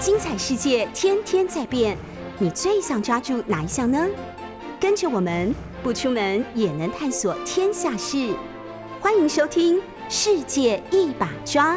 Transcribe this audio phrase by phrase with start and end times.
[0.00, 1.98] 精彩世界天天在变，
[2.38, 4.06] 你最想抓住哪一项呢？
[4.78, 8.32] 跟着我们不出门也能探索天下事，
[9.00, 9.76] 欢迎收听
[10.08, 11.74] 《世界一把抓》。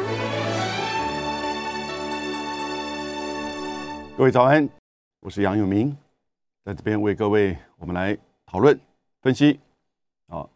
[4.16, 4.68] 各位早安，
[5.18, 5.96] 我是杨永明，
[6.64, 8.16] 在这边为各位我们来
[8.46, 8.78] 讨论
[9.20, 9.58] 分析
[10.28, 10.48] 啊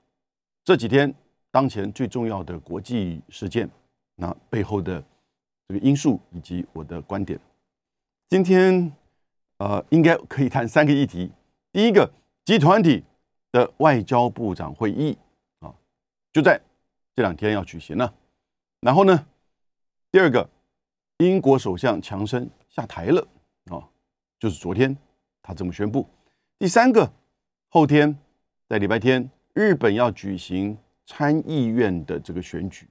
[0.65, 1.13] 这几天
[1.51, 3.69] 当前最重要的国际事件，
[4.15, 5.03] 那背后的
[5.67, 7.37] 这个因素以及我的观点。
[8.29, 8.93] 今天
[9.59, 11.31] 呃应该可以谈三个议题，
[11.71, 12.13] 第一个
[12.45, 13.05] 集团体
[13.53, 15.17] 的外交部长会议
[15.61, 15.73] 啊
[16.33, 16.61] 就在
[17.15, 18.13] 这两天要举行了，
[18.81, 19.27] 然后呢
[20.11, 20.51] 第二个
[21.19, 23.27] 英国首相强生下台了。
[23.71, 23.89] 啊，
[24.41, 24.97] 就是昨天
[25.41, 26.09] 他这么宣布。
[26.59, 27.09] 第三个，
[27.69, 28.17] 后天
[28.69, 32.89] 在礼拜天，日本要举行参议院的这个选举，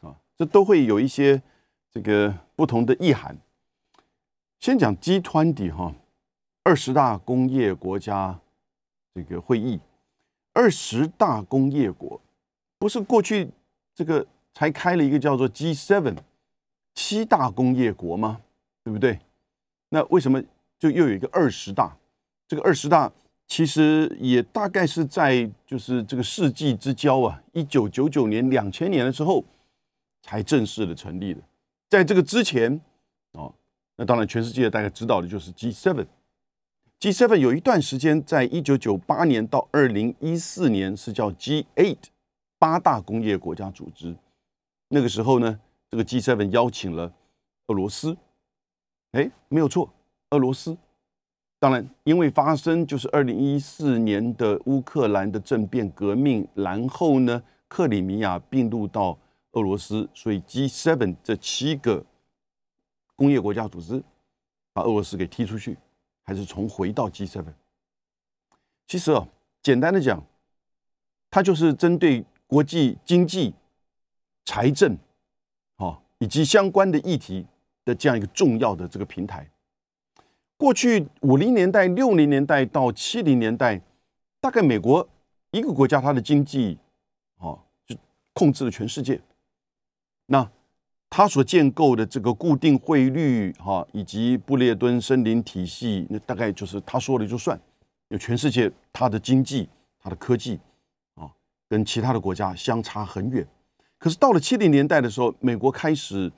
[0.00, 1.40] 啊，这都会有一些
[1.90, 3.36] 这个不同的意涵。
[4.60, 5.94] 先讲 G 团体哈，
[6.64, 8.38] 二十大工业国家
[9.14, 9.78] 这个会议，
[10.52, 12.20] 二十大工业国
[12.78, 13.48] 不是过去
[13.94, 16.16] 这个才开了一个叫做 G Seven
[16.94, 18.40] 七大工业国吗？
[18.82, 19.20] 对不对？
[19.90, 20.42] 那为什么
[20.78, 21.96] 就又有一个二十大？
[22.48, 23.12] 这个二十大
[23.46, 29.44] 其实也大概是在就是这个世纪之交啊，一九九九年、两千年的时候
[30.22, 31.40] 才正式的成立的。
[31.88, 32.80] 在这个之前，
[33.98, 36.06] 那当然全世界大概知道的就是 G seven。
[37.00, 41.98] G seven 有一段时间，在一九九八年到二零一四年是叫 G eight
[42.58, 44.14] 八大工业国家组织。
[44.88, 45.58] 那个时候呢，
[45.90, 47.12] 这个 G seven 邀请了
[47.66, 48.16] 俄罗斯。
[49.12, 49.92] 哎，没有错，
[50.30, 50.76] 俄罗斯。
[51.58, 59.18] 当然，因为发生就是二零一四年的乌克兰的政变革命，然后呢，克里米亚并入到
[59.52, 62.04] 俄罗斯，所以 G7 这七个
[63.18, 64.02] 工业国家组织
[64.72, 65.76] 把俄罗斯给踢出去，
[66.22, 67.44] 还是重回到 G7。
[68.86, 69.28] 其实啊，
[69.60, 70.24] 简单的讲，
[71.28, 73.52] 它就是针对国际经济、
[74.44, 74.96] 财政，
[75.78, 77.44] 哦，以及相关的议题。
[77.84, 79.50] 的这样一个重要的这个平台，
[80.58, 83.80] 过去五零年代、六零年代到七零年代，
[84.42, 85.08] 大概美国
[85.52, 86.76] 一个国家它的经济，
[87.38, 87.96] 哦，就
[88.34, 89.18] 控制了全世界。
[90.26, 90.46] 那
[91.10, 97.58] 它所建构的这个固定汇率，哈，以及布列敦森林体系，那大概就是他说了就算。
[98.08, 100.58] 有全世界它的经济、它的科技，
[101.14, 101.30] 啊，
[101.68, 103.46] 跟其他的国家相差很远。
[103.98, 106.30] 可是到了七零年代的时候，美国开始。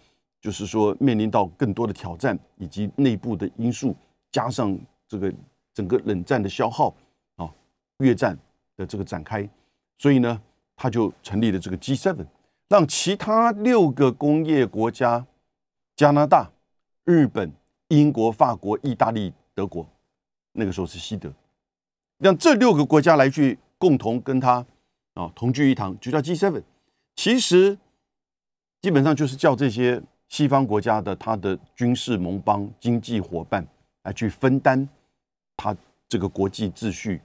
[0.43, 3.95] 就是说，面临到更多的挑战，以及内部的因素，
[4.33, 4.75] 加上
[5.07, 5.31] 这个
[5.75, 6.95] 整个冷战的消耗
[7.37, 7.47] 啊，
[7.99, 8.35] 越战
[8.75, 9.47] 的这个展开，
[9.99, 10.41] 所以呢，
[10.75, 12.25] 他就成立了这个 G7，
[12.71, 15.27] 让其他六个工业国家——
[15.97, 16.51] 加拿大、
[17.05, 17.53] 日本、
[17.89, 19.87] 英国、法国、意大利、德国，
[20.53, 21.31] 那个时候是西德，
[22.19, 24.65] 让这六个国家来去共同跟他
[25.15, 26.63] 啊同聚一堂，就叫 G7。
[27.17, 27.77] 其实
[28.81, 30.03] 基本上就是叫这些。
[30.31, 33.67] 西方国家的他的军事盟邦、经济伙伴
[34.05, 34.89] 来去分担
[35.57, 35.77] 他
[36.09, 37.21] 这个国际秩序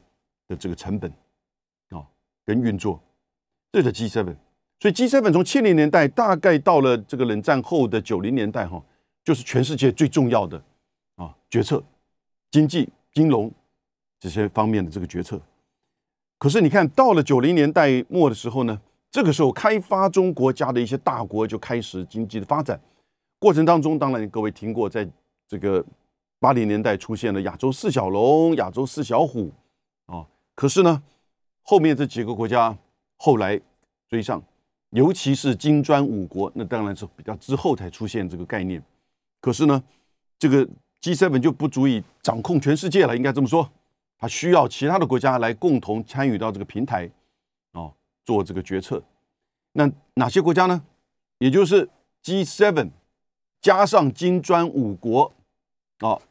[0.48, 1.14] 的这个成本
[1.90, 2.02] 啊，
[2.44, 3.00] 跟运作，
[3.72, 4.36] 这是 G7。
[4.86, 8.80] 所以 G7 从七零年代大概到了这个冷战后的九零年代哈，
[9.24, 10.62] 就是全世界最重要的
[11.16, 11.84] 啊决策，
[12.52, 13.52] 经济、金融
[14.20, 15.42] 这些方面的这个决策。
[16.38, 18.80] 可是你看到了九零年代末的时候呢，
[19.10, 22.80] 这个时候开发中国家的一些大国就开始经济的发展。
[23.40, 25.10] 过程当中，当然各位听过，在
[25.48, 25.84] 这个
[26.40, 29.52] 八零年代出现了亚洲四小龙、亚洲四小虎
[30.06, 30.24] 啊。
[30.54, 31.02] 可是呢，
[31.64, 32.78] 后面这几个国家
[33.18, 33.60] 后来
[34.08, 34.40] 追上，
[34.96, 38.82] 尤其是金砖五国，那当然是比较之后才出现这个概念。
[39.42, 39.84] 可是呢，
[40.40, 40.66] 这个
[41.02, 43.70] G7 就不足以掌控全世界了，应该这么说，
[44.18, 47.12] 它需要其他的国家来共同参与到这个平台
[47.74, 47.92] 啊，
[48.24, 49.04] 做这个决策。
[49.74, 50.82] 那哪些国家呢？
[51.40, 51.90] 也就是
[52.24, 52.90] G7。
[53.62, 55.34] 加上金砖五国，
[55.98, 56.22] 啊，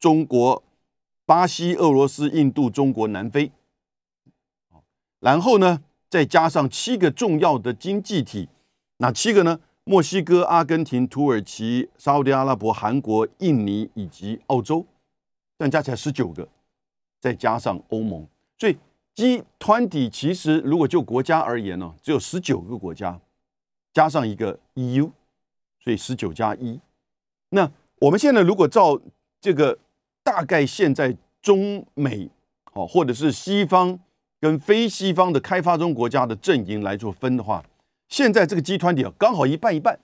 [0.00, 0.60] 中国、
[1.24, 3.52] 巴西、俄罗斯、印度、中国、南非，
[5.20, 5.80] 然后呢，
[6.12, 8.46] 再加上七个重要的经济体，
[8.98, 9.58] 哪七个呢？
[9.84, 14.84] 墨西哥、阿根廷、土耳其、沙特阿拉伯、韩国、印尼以及澳洲，
[15.56, 16.46] 这样加起来十九个，
[17.18, 18.28] 再加上欧盟，
[18.58, 18.76] 所以
[19.14, 23.18] G 团体其实如果就国家而言呢，只有十九个国家，
[23.94, 25.10] 加上一个 EU。
[25.80, 26.78] 所以十九加一，
[27.48, 29.00] 那我们现在如果照
[29.40, 29.78] 这个
[30.22, 32.28] 大概现在中美
[32.74, 33.98] 哦，或者是西方
[34.42, 37.64] 跟非西方的开发中国家的阵营来做分的话，
[38.08, 39.96] 现在这个集团体啊，刚好一半一半，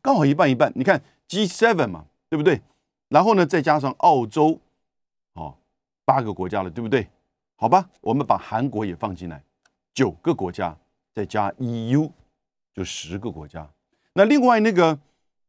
[0.00, 0.72] 刚好一半一半。
[0.74, 2.62] 你看 G seven 嘛，对不对？
[3.10, 4.58] 然后呢再加上澳洲，
[5.34, 5.54] 哦，
[6.06, 7.06] 八个国家了，对不对？
[7.56, 9.44] 好吧，我们把韩国也放进来，
[9.92, 10.74] 九个国家，
[11.14, 12.10] 再加 EU，
[12.72, 13.68] 就十个国家。
[14.14, 14.98] 那另外那个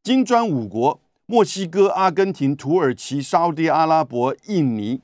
[0.02, 5.00] 金砖五国，墨西哥、阿根廷、土耳其、沙地阿拉伯、印尼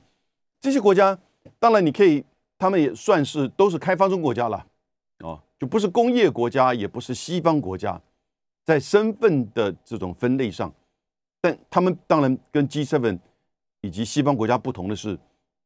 [0.59, 1.17] 这些国家，
[1.57, 2.23] 当然你可以，
[2.61, 4.67] 他们也算是都是开发中国家了，
[5.21, 7.99] 哦，就不是工业国家，也不是西方国家。
[8.63, 10.71] 在身份的这种分类上，
[11.41, 13.17] 但他们当然跟 G7
[13.81, 15.17] 以及西方国家不同的是，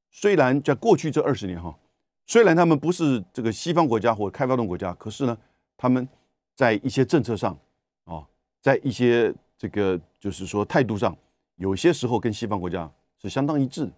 [0.09, 1.77] 虽然在过去这二十年哈，
[2.25, 5.37] 虽然他们不是这个西方国家或开发中国家，可是呢，
[5.75, 6.07] 他们
[6.55, 7.59] 在一些政策上
[8.05, 8.25] 啊，
[8.61, 11.13] 在一些这个就是说态度上，
[11.57, 12.89] 有些时候跟西方国家
[13.21, 13.91] 是相当一致，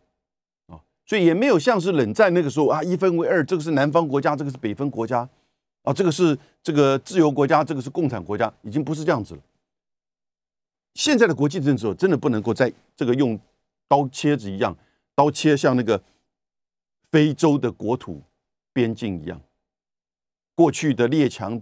[1.08, 5.28] 所以也没有像是冷战那个时候啊，一分为二，这个是南方国家，这个是北方国家。
[5.84, 9.42] 啊，这个是这个自由国家，这个是共产国家，已经不是这样子了。
[10.96, 13.40] 现在的国际政治真的不能够在这个用
[13.88, 14.76] 刀切子一样，
[15.16, 16.04] 刀切像那个
[17.10, 18.22] 非洲的国土
[18.74, 19.40] 边境一样。
[20.56, 21.62] 过去的列强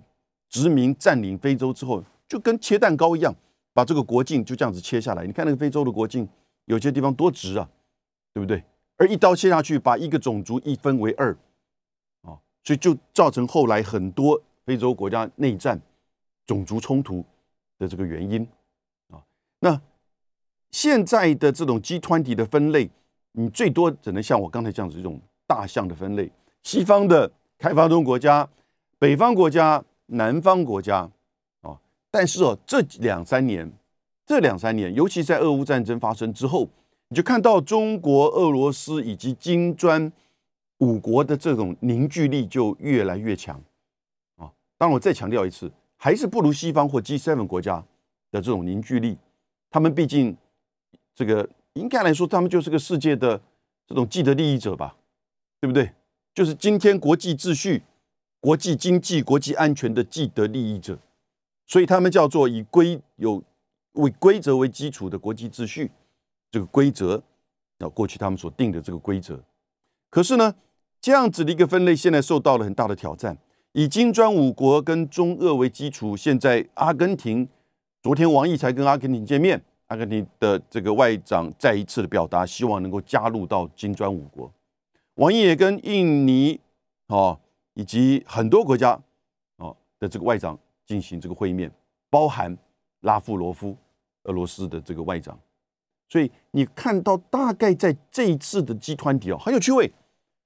[0.49, 3.35] 殖民占领非洲之后，就跟切蛋糕一样，
[3.73, 5.27] 把这个国境就这样子切下来。
[5.27, 6.27] 你看那个非洲的国境，
[6.65, 7.69] 有些地方多直啊，
[8.33, 8.63] 对不对？
[8.97, 11.31] 而一刀切下去，把一个种族一分为二。
[12.21, 15.79] 啊所以就造成后来很多非洲国家内战、
[16.47, 17.23] 种族冲突
[17.77, 18.41] 的这个原因
[19.11, 19.21] 啊。
[19.59, 19.79] 那
[20.71, 22.89] 现在的这种 G 团体的分类，
[23.33, 26.31] 你最多只能像我刚才这样子一种大象的分类：
[26.63, 28.49] 西方的开发中国家、
[28.97, 31.07] 北方国家、南方国家
[31.61, 31.79] 啊。
[32.09, 33.71] 但是哦，这两三年，
[34.25, 36.67] 这两三年，尤其在俄乌战争发生之后，
[37.09, 40.11] 你就看到中国、俄罗斯以及金砖。
[40.79, 43.55] 五国的这种凝聚力就越来越强
[44.35, 44.51] 啊！
[44.77, 47.77] 当然，我再强调一次，还是不如西方或 G7 国家
[48.29, 49.17] 的这种凝聚力。
[49.71, 50.35] 他们毕竟
[51.15, 53.41] 这个应该来说，他们就是个世界的
[53.87, 54.97] 这种既得利益者吧，
[55.61, 55.89] 对不对？
[56.33, 57.81] 就是今天国际秩序、
[58.41, 60.99] 国际经济、国际安全的既得利益者，
[61.65, 63.41] 所以他们叫做以规有
[63.93, 65.89] 为规则为基础的国际秩序。
[66.55, 67.21] 这个规则，
[67.79, 69.37] 要过去他们所定的这个规则，
[70.09, 70.55] 可是呢？
[71.01, 73.37] 这样子的一个分类，现在受到了很大的挑战。
[73.73, 77.45] 以金砖五国跟中俄为基础，现在阿根廷
[78.01, 84.49] 昨天王毅才跟阿根廷见面，阿根廷的这个外长再一次的表达，希望能够加入到金砖五国。
[85.15, 86.57] 王毅也跟印尼
[87.07, 87.37] 哦
[87.73, 88.97] 以及很多国家
[89.57, 91.69] 哦的这个外长进行这个会面，
[92.09, 92.57] 包含
[93.01, 93.75] 拉夫罗夫
[94.23, 95.37] 俄罗斯的这个外长。
[96.07, 99.91] 所以你看到大概在这一次的集团体哦很有趣味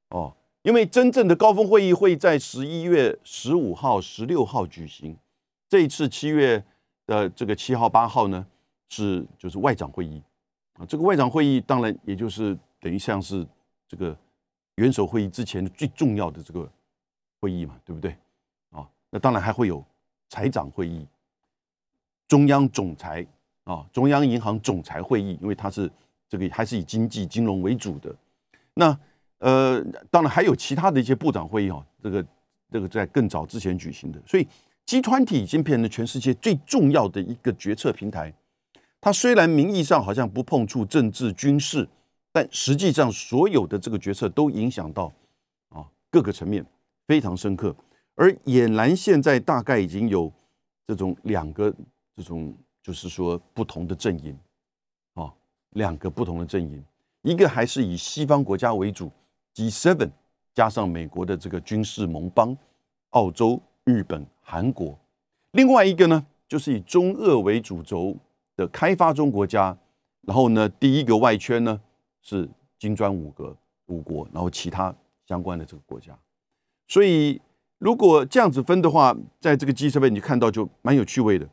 [0.09, 0.35] 哦。
[0.63, 5.17] 因为真正的高峰会议会在十一月十五号、十六号举行，
[5.69, 6.61] 这一次七月
[7.05, 8.45] 的这个七号、八号呢，
[8.89, 10.21] 是就是外长会议
[10.73, 10.85] 啊。
[10.85, 13.47] 这个外长会议当然也就是等于像是
[13.87, 14.15] 这个
[14.75, 16.69] 元首会议之前最重要的这个
[17.39, 18.13] 会议嘛，对不对？
[18.71, 19.83] 啊，那当然还会有
[20.27, 21.07] 财长会议、
[22.27, 23.25] 中央总裁
[23.71, 25.89] 啊、中央银行总裁会议，因为它是
[26.27, 28.15] 这个还是以经济金融为主的
[28.73, 28.97] 那。
[29.41, 29.81] 呃，
[30.11, 32.25] 当然还有其他的一些部长会议哦，这个
[32.69, 34.45] 这个在更早之前举行的，所以
[34.85, 38.33] 集团体已经变成全世界最重要的一个决策平台。
[38.99, 41.87] 它虽然名义上好像不碰触政治军事，
[42.33, 45.09] 但实际上所有的这个决策都影响到
[45.69, 46.65] 啊各个层面
[47.07, 47.73] 非常深刻。
[48.15, 50.29] 而俨然现在大概已经有
[50.85, 51.73] 这种两个
[52.17, 52.53] 这种
[52.89, 54.35] 就是说不同的阵营
[55.13, 55.31] 啊，
[55.73, 56.83] 两个不同的阵营，
[57.21, 59.11] 一个还是以西方国家为主。
[59.53, 60.09] G7
[60.55, 62.57] 加上美国的这个军事盟邦，
[63.11, 64.97] 澳洲、日本、韩国，
[65.51, 68.17] 另外一个呢，就是以中俄为主轴
[68.55, 69.77] 的开发中国家。
[70.21, 71.79] 然后呢，第一个外圈呢
[72.23, 73.55] 是金砖五个
[73.85, 74.91] 五国，然后其他
[75.27, 76.17] 相关的这个国家。
[76.87, 77.39] 所以
[77.77, 81.47] 如果这样子分的话，在这个 G7 你看到就蛮有趣味的。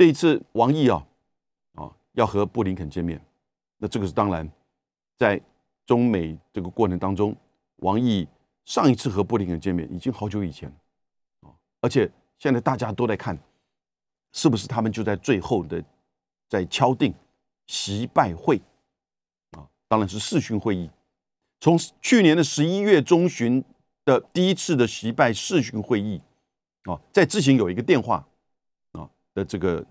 [0.00, 1.06] 这一次王毅啊
[1.74, 3.22] 啊要和布林肯见面，
[3.76, 4.50] 那这个是当然
[5.18, 5.38] 在。
[5.86, 7.34] 中美这个过程当中，
[7.78, 8.24] 王毅
[8.64, 10.72] 上一次和布林肯见面已经好久以前
[11.40, 13.36] 啊，而且现在大家都在看，
[14.32, 15.82] 是不是他们就在最后的
[16.48, 17.12] 在敲定
[17.66, 18.62] 习拜会
[19.50, 19.66] 啊？
[19.88, 20.88] 当然是视讯会议。
[21.58, 23.64] 从去年的十一月中旬
[24.04, 26.22] 的第一次的习拜视讯会议
[26.84, 28.24] 啊，在之前有一个电话
[29.34, 29.84] 的这个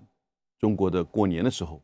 [0.57, 1.81] 中国的过年的时候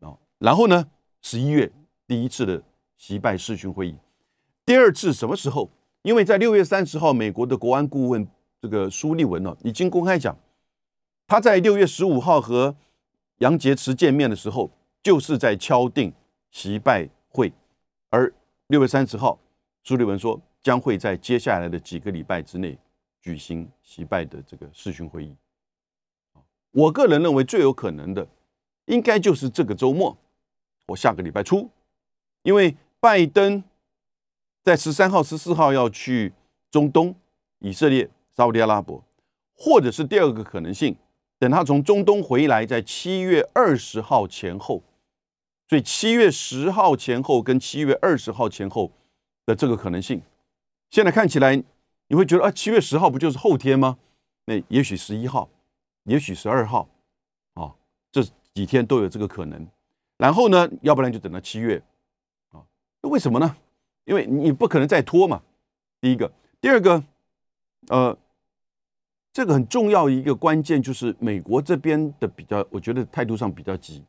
[0.00, 0.90] 啊，然后呢
[1.22, 1.70] 十一月
[2.06, 2.62] 第一次的。
[3.00, 3.96] 习拜视讯会议，
[4.66, 5.70] 第二次什么时候？
[6.02, 8.28] 因为在六月三十号，美国的国安顾问
[8.60, 10.36] 这个苏利文呢，已经公开讲，
[11.26, 12.76] 他在六月十五号和
[13.38, 14.70] 杨洁篪见面的时候，
[15.02, 16.12] 就是在敲定
[16.50, 17.50] 习拜会，
[18.10, 18.30] 而
[18.66, 19.40] 六月三十号，
[19.82, 22.78] 苏利文说将会在接下来的几个礼拜之内
[23.22, 25.34] 举行习拜的这个视讯会议。
[26.72, 28.26] 我个人认为最有可能的，
[28.86, 30.16] 应该就是这个周末
[30.86, 31.68] 或下个礼拜初，
[32.42, 33.62] 因为拜登
[34.62, 36.32] 在十三号、十四号要去
[36.70, 37.14] 中东、
[37.58, 39.02] 以色列、沙特阿拉伯，
[39.54, 40.96] 或者是第二个可能性，
[41.38, 44.82] 等他从中东回来，在七月二十号前后，
[45.68, 48.92] 所以七月十号前后跟七月二十号前后
[49.44, 50.22] 的这个可能性，
[50.90, 51.62] 现在看起来
[52.06, 53.98] 你会觉得啊，七月十号不就是后天吗？
[54.44, 55.48] 那也许十一号。
[56.10, 56.88] 也许十二号，
[57.54, 57.72] 啊，
[58.10, 58.20] 这
[58.52, 59.64] 几天都有这个可能。
[60.16, 61.80] 然后呢，要不然就等到七月，
[62.50, 62.58] 啊，
[63.02, 63.56] 为什么呢？
[64.06, 65.40] 因为你不可能再拖嘛。
[66.00, 67.00] 第一个，第二个，
[67.86, 68.18] 呃，
[69.32, 74.02] 这个很重要一个关键就是美国这边的比较，我觉得态度上比较急，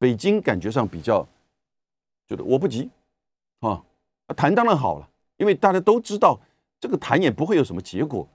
[0.00, 1.24] 北京感觉上比较
[2.26, 2.90] 觉得我不急，
[3.60, 3.80] 啊，
[4.34, 6.40] 谈当然好了，因为大家都知道
[6.80, 8.26] 这个谈也不会有什么结果，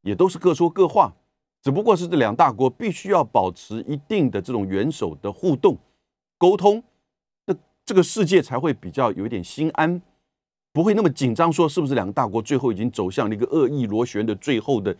[0.00, 1.12] 也都是各说各话。
[1.62, 5.78] 只不过是这两大国必须要保持一定的这种元首的互动、
[6.36, 6.82] 沟通，
[7.46, 7.54] 那
[7.86, 10.02] 这个世界才会比较有一点心安，
[10.72, 11.52] 不会那么紧张。
[11.52, 14.96] 说是不是两个大国最后已经走向了一个恶意螺旋的最后的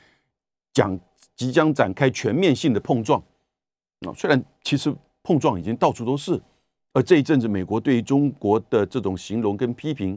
[0.73, 0.97] 讲
[1.35, 3.21] 即将展开全面性的碰撞？
[4.07, 6.41] 啊，虽然其实碰撞已经到处都是，
[6.93, 10.17] 而这一阵子美国对于中国的这种形容跟批评，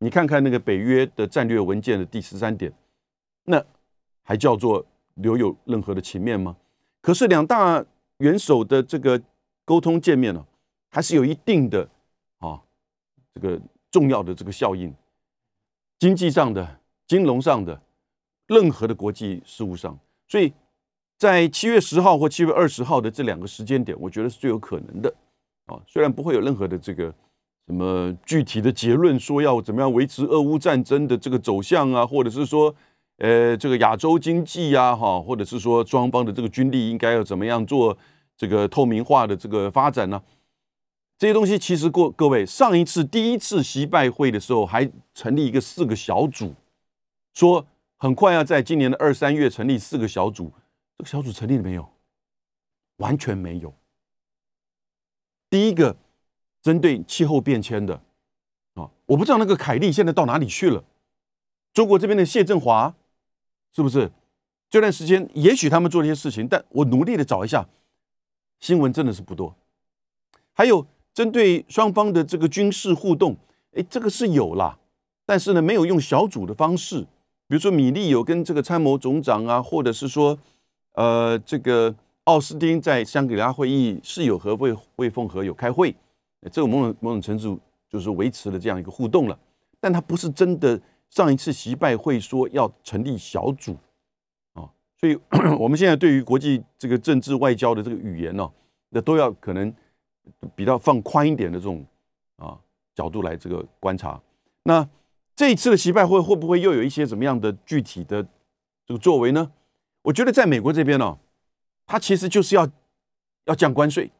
[0.00, 2.72] 你看看那个北约的战略文件的第十三点，
[3.44, 3.64] 那
[4.24, 4.84] 还叫做。
[5.14, 6.56] 留有任何的情面吗？
[7.00, 7.84] 可是两大
[8.18, 9.20] 元首的这个
[9.64, 10.44] 沟通见面呢，
[10.90, 11.88] 还是有一定的
[12.38, 12.60] 啊
[13.32, 14.92] 这个重要的这个效应，
[15.98, 17.80] 经济上的、金融上的、
[18.46, 20.52] 任何的国际事务上，所以
[21.18, 25.14] 在七月十号或七月二十号的这两个时间点，我觉得是最有可能的
[25.66, 25.78] 啊。
[25.86, 27.14] 虽然不会有任何的这个
[27.66, 32.74] 什么具体的结论，说要怎么样维持俄乌战争的这个走向啊，或者是说。
[33.18, 37.96] 呃，这个亚洲经济呀，哈，或者是说双方的这个军力应该要怎么样做
[38.36, 40.20] 这个透明化的这个发展呢？
[41.16, 46.54] 这些东西其实过各位上一次第一次习拜会的时候，还成立一个四个小组，
[47.32, 47.64] 说
[47.96, 50.52] 很快要在今年的二三月成立四个小组，
[50.98, 51.88] 这个小组成立了没有？
[52.96, 53.72] 完全没有。
[55.48, 55.96] 第一个
[56.60, 57.94] 针对气候变迁的
[58.74, 60.82] 啊，我不知道那个凯利现在到哪里去了。
[61.72, 62.92] 中国这边的谢振华。
[63.74, 64.08] 是不是
[64.70, 67.66] 这段时间，也许他们做了一些事情，但我努力的找一下
[68.60, 69.54] 新闻，真的是不多。
[70.52, 73.36] 还有针对双方的这个军事互动，
[73.72, 74.78] 哎，这个是有啦，
[75.26, 77.00] 但是呢，没有用小组的方式。
[77.48, 80.38] 比如说，米利有跟这个参谋总长啊，或者是说，
[80.92, 85.94] 呃，这个奥斯汀在香格里拉会议是有和魏魏凤和有开会，
[86.50, 89.36] 这个某种某种程度就是维持了这样一个互动了，
[89.80, 90.80] 但他不是真的。
[91.14, 93.76] 上一次习拜会说要成立小组
[94.54, 94.68] 啊，
[94.98, 95.16] 所以
[95.60, 98.50] 我们现在对于国际这个政治外交的这个语言呢，
[98.88, 99.72] 那都要可能
[100.56, 101.86] 比较放宽一点的这种
[102.34, 102.58] 啊
[102.96, 104.20] 角度来这个观察。
[104.64, 104.88] 那
[105.36, 108.20] 这一次的习拜会会不会又有一些什么样的具体的
[108.84, 109.52] 这个作为呢？
[110.02, 111.16] 我觉得在美国这边呢，
[111.86, 112.68] 它其实就是要
[113.44, 114.10] 要降关税，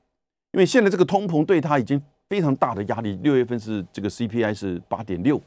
[0.53, 3.19] 因为现在这个通膨对它已经非常大的压力。
[3.21, 5.43] 六月份是这个 CPI 是八点六。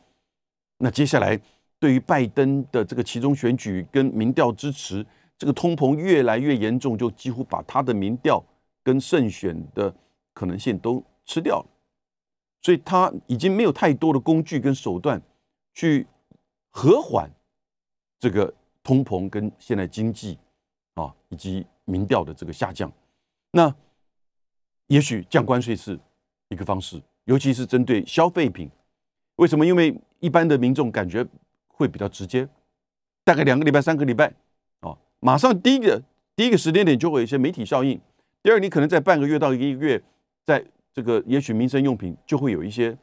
[0.79, 1.39] 那接下来，
[1.79, 5.05] 对于拜登的这个其中选举跟民调支持，
[5.37, 8.43] 这个通膨越来越严重，就几乎把他的民调
[8.83, 9.93] 跟胜选的
[10.33, 11.65] 可能性都吃掉了。
[12.61, 15.21] 所以他已经没有太多的工具跟手段
[15.73, 16.05] 去
[16.69, 17.29] 和缓
[18.19, 18.53] 这个
[18.83, 20.37] 通膨跟现在经济
[20.93, 22.91] 啊以及民调的这个下降。
[23.51, 23.73] 那
[24.87, 25.99] 也许降关税是
[26.49, 28.69] 一个方式，尤其是针对消费品。
[29.37, 29.65] 为什么？
[29.65, 31.25] 因为一般的民众感觉
[31.67, 32.47] 会比较直接，
[33.23, 34.33] 大概两个礼拜、三个礼拜，
[34.81, 36.01] 哦，马上第一个
[36.35, 37.99] 第一个时间点就会有一些媒体效应。
[38.41, 40.01] 第二，你可能在半个月到一个月，
[40.43, 42.97] 在这个也许民生用品就会有一些，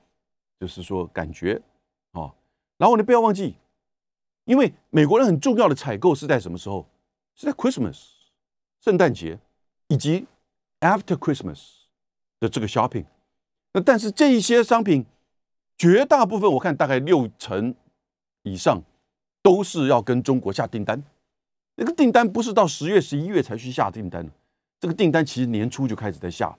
[0.59, 1.61] 就是说感觉，
[2.13, 2.35] 哦，
[2.79, 3.55] 然后你不要忘记，
[4.45, 6.87] 因为美国人很重要的采购是在什么时候？
[7.37, 8.11] 是在 Christmas
[8.81, 9.39] 圣诞节
[9.89, 10.27] 以及
[10.81, 11.61] After Christmas
[12.41, 13.07] 的这个 shopping。
[13.73, 15.07] 那但是这一些商品。
[15.77, 17.75] 绝大部分我看大概六成
[18.43, 18.83] 以上
[19.43, 21.03] 都是要跟中国下订单，
[21.77, 24.33] 那个订单不是到十月十一月才去下订单的，
[24.81, 26.59] 这个订单其实年初就开始在下了。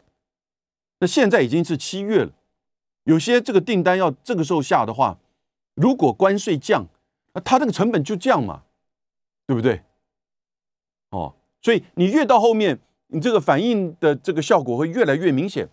[1.00, 2.32] 那现在已经是七月了，
[3.04, 5.18] 有些这个订单要这个时候下的话，
[5.76, 6.86] 如果关税降，
[7.34, 8.64] 那它这个成本就降嘛，
[9.46, 9.82] 对不对？
[11.12, 15.70] 哦，所以你越到后面，你这个反应的这个效果会越来越明显。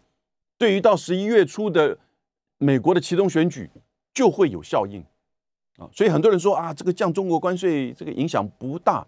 [0.58, 1.98] 对于到十一月初的
[2.62, 3.68] 美国的其中选举
[4.14, 5.04] 就会有效应
[5.76, 5.88] 啊。
[5.92, 9.04] 所以很多人说啊，这个降中国关税这个影响不大，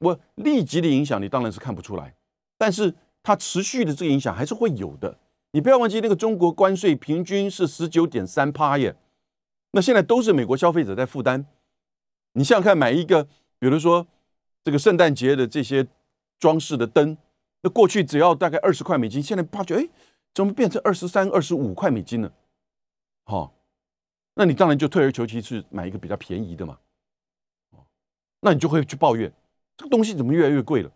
[0.00, 2.14] 我立即的影响你当然是看不出来，
[2.56, 5.16] 但是它持续的这个影响还是会有的。
[5.52, 8.94] 你不要忘记那个中国关税平均是十九点三趴耶，
[9.72, 11.46] 那现在都是美国消费者在负担。
[12.32, 13.24] 你想想看，买一个，
[13.58, 14.06] 比如说
[14.62, 15.86] 这个圣诞节的这些
[16.38, 17.16] 装饰的灯，
[17.62, 19.88] 那过去只要大概二十块美金，现在发觉哎，
[20.34, 22.30] 怎么变成二十三、二十五块美金了？
[23.28, 23.52] 好，
[24.32, 26.78] 那你当然就退而求其次买一个比较便宜的嘛。
[27.72, 27.84] 哦，
[28.40, 29.30] 那你就会去抱怨
[29.76, 30.90] 这个东西怎么越来越贵了？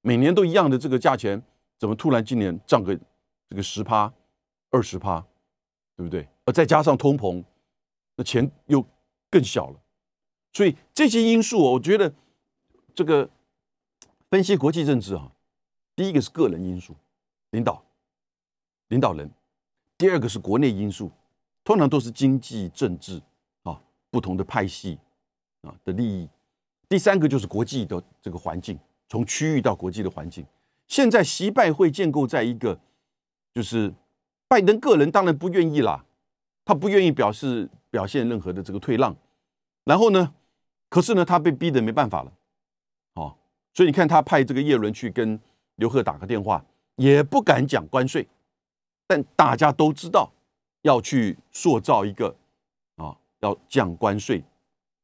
[0.00, 1.42] 每年都一样的这个价钱，
[1.76, 2.98] 怎么突然今年涨个
[3.50, 4.10] 这个十趴、
[4.70, 5.20] 二十趴，
[5.94, 6.26] 对不对？
[6.46, 7.44] 而再加上通膨，
[8.16, 8.82] 那钱又
[9.28, 9.78] 更小了。
[10.54, 12.10] 所以这些因素，我觉得
[12.94, 13.28] 这个
[14.30, 15.30] 分析国际政治啊，
[15.94, 16.96] 第一个是个人因素，
[17.50, 17.84] 领导
[18.88, 19.28] 领导人；
[19.98, 21.12] 第二个是国内因素，
[21.68, 23.20] 通常都是经济政治
[23.62, 24.98] 啊不同的派系
[25.60, 26.26] 啊的利益；
[26.88, 30.46] 第三个就是国际的这个环境，从区域到国际的环境。
[30.86, 32.80] 现在习拜会建构在一个，
[33.52, 33.92] 就是
[34.48, 36.02] 拜登个人当然不愿意啦，
[36.64, 39.14] 他不愿意表示表现任何的这个退让，
[39.84, 40.32] 然后呢？
[40.88, 42.32] 可是呢，他被逼得没办法了，
[43.16, 43.36] 哦，
[43.74, 45.38] 所以你看他派这个叶伦去跟
[45.74, 46.64] 刘贺打个电话，
[46.96, 48.26] 也不敢讲关税，
[49.06, 50.32] 但大家都知道
[50.82, 52.34] 要去塑造一个
[52.96, 54.42] 啊要降关税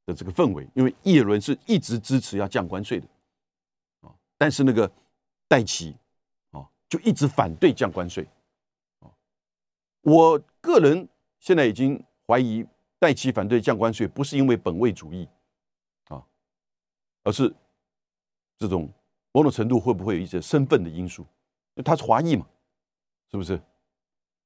[0.07, 3.07] 的这个氛围，因为叶伦是一直支持要降关税的，
[4.01, 4.91] 啊，但是那个
[5.49, 5.97] 戴奇
[6.51, 8.27] 啊就一直反对降关税，
[9.01, 9.11] 啊，
[10.03, 12.67] 我个人现在已经怀疑
[12.99, 15.29] 戴奇反对降关税不是因为本位主义
[16.09, 16.25] 啊。
[17.23, 17.55] 而是
[18.59, 18.87] 这种
[19.33, 21.23] 某种程度会不会有一些身份的因素？
[21.23, 22.47] 因为他是华裔嘛，
[23.31, 23.61] 是不是？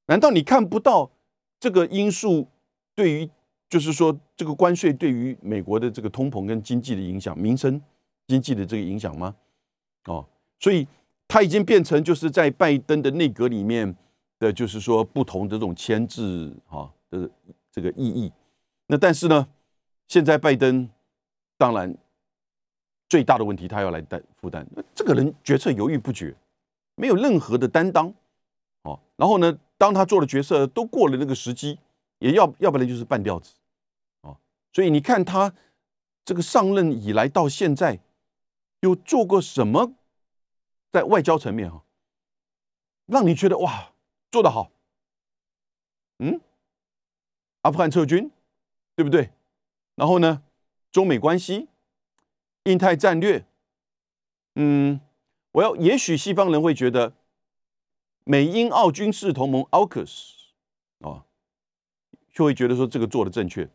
[0.06, 1.10] 难道你看不到
[1.58, 2.46] 这个因素
[2.94, 3.30] 对于，
[3.68, 7.80] 就是说这个关税对于美国的这个通膨跟经济的影响、民生
[8.26, 9.34] 经济的这个影响吗？
[10.04, 10.26] 哦，
[10.58, 10.86] 所以
[11.26, 13.94] 它已经变成就是在拜登的内阁里面
[14.38, 17.30] 的，就是说不同的这种牵制啊的
[17.70, 18.32] 这个意义。
[18.86, 19.48] 那但是呢，
[20.06, 20.88] 现在拜登
[21.56, 21.96] 当然。
[23.10, 24.68] 最大的问题，他要来担负担。
[24.94, 26.36] 这个人决策犹豫不决，
[26.94, 28.12] 没有任何的担当，
[28.82, 29.00] 哦。
[29.16, 31.78] 然后呢，当他做的决策都过了那个时机，
[32.18, 33.54] 也要要不然就是半吊子，
[34.20, 34.36] 哦。
[34.72, 35.54] 所以你看他
[36.24, 38.00] 这个上任以来到现在，
[38.80, 39.94] 有做过什么
[40.92, 41.82] 在外交层面啊，
[43.06, 43.92] 让你觉得哇
[44.30, 44.70] 做得好？
[46.18, 46.40] 嗯，
[47.62, 48.30] 阿富汗撤军，
[48.94, 49.30] 对不对？
[49.94, 50.42] 然后呢，
[50.92, 51.68] 中美关系。
[52.64, 53.46] 印太战略，
[54.56, 55.00] 嗯，
[55.52, 57.14] 我要也许西方人会觉得
[58.28, 60.32] 美英澳军事同盟 AUKUS
[61.00, 61.24] 啊，
[62.34, 63.66] 就会觉得说这个做的正确，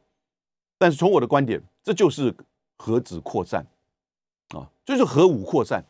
[0.78, 2.32] 但是从我的观点，这就是
[2.78, 3.66] 核子扩散
[4.50, 5.84] 啊，就是核武扩散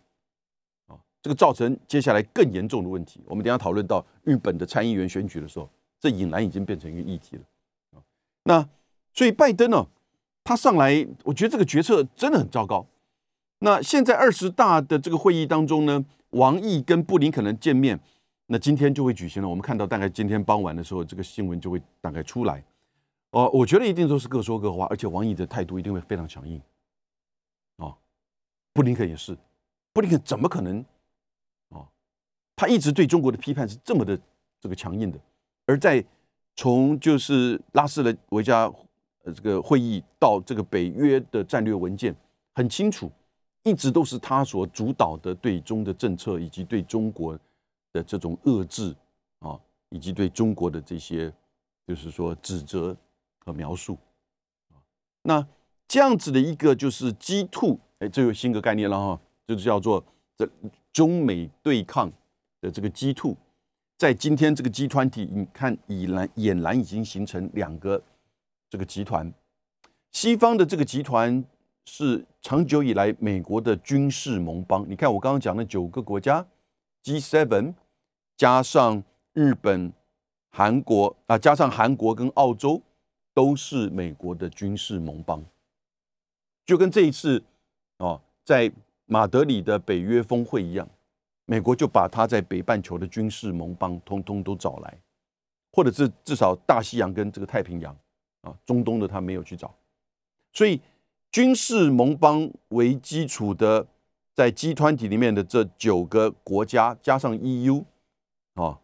[0.88, 3.20] 啊，这个造成接下来更严重的问题。
[3.26, 7.44] 我们等下讨论到日本的参议员选举的时候，这引燃已经变成一个议题了
[7.92, 8.00] 啊。
[8.44, 8.70] 那
[9.14, 9.86] 所以拜登呢，
[10.42, 12.88] 他上来，我觉得这个决策真的很糟糕。
[13.60, 18.00] 那现在二十大的这个会议当中呢，王毅跟布林肯能见面，
[18.46, 19.48] 那今天就会举行了。
[19.48, 22.64] 我们看到大概今天傍晚的时候，这个新闻就会大概出来。
[23.32, 26.62] 哦，我觉得一定都是各说各话，而且王毅的态度一定会非常强硬。
[27.78, 27.98] 哦，
[28.74, 29.36] 布林肯也是，
[29.92, 30.86] 布林肯怎么可能？
[31.70, 31.88] 哦，
[32.56, 34.20] 他一直对中国的批判是这么的
[34.60, 35.20] 这个强硬的，
[35.66, 36.04] 而在
[36.56, 38.72] 从就是拉斯的维加
[39.24, 42.16] 呃这个会议到这个北约的战略文件，
[42.54, 43.12] 很清楚。
[43.64, 47.40] 一直都是他所主导的对中的政策，以及对中国
[47.94, 48.94] 的这种遏制
[49.40, 49.58] 啊，
[49.90, 51.32] 以及对中国的这些
[51.88, 52.94] 就是说指责
[53.40, 53.98] 和描述
[54.72, 54.76] 啊。
[55.22, 55.48] 那
[55.88, 60.04] 这样子的一个就是“G two，哎，这个新的概念了哈，就是叫做
[60.36, 60.50] 这
[60.92, 62.12] 中美对抗
[62.60, 63.38] 的这个“G two，
[63.98, 68.04] 在今天这个集团体，你看已然俨然已经形成两个
[68.70, 69.34] 这个集团，
[70.12, 71.46] 西方的这个集团。
[71.86, 74.86] 是长久以来美国的军事盟邦。
[74.88, 76.48] 你看，我刚刚讲的九个国家
[77.04, 77.74] ，G7
[78.44, 79.02] 加上
[79.32, 79.94] 日本、
[80.50, 82.82] 韩国啊，加上韩国跟澳洲，
[83.34, 85.42] 都是美国的军事盟邦。
[86.66, 87.42] 就跟这一次
[88.00, 88.70] 哦，在
[89.06, 90.86] 马德里的北约峰会一样，
[91.46, 94.98] 美国就把他在北半球的军事盟邦通通都找来，
[95.72, 97.96] 或者是至少大西洋跟这个太平洋
[98.42, 99.74] 啊，中东的他没有去找，
[100.52, 100.82] 所以。
[101.32, 103.88] 军事盟邦为基础的，
[104.36, 107.84] 在集团体里面的这九个国家加上 EU，
[108.54, 108.80] 啊，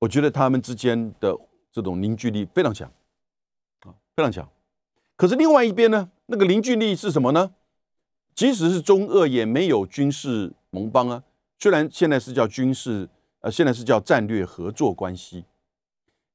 [0.00, 1.36] 我觉得他们之间的
[1.70, 2.90] 这种凝聚力非常强，
[3.80, 4.48] 啊，非常强。
[5.16, 7.54] 可是另外一边呢，那个凝聚力是什么呢？
[8.34, 11.22] 即使是中俄也没有军事盟邦啊，
[11.58, 13.08] 虽然现在是叫军事，
[13.40, 15.44] 呃，现在是叫战略合作关系，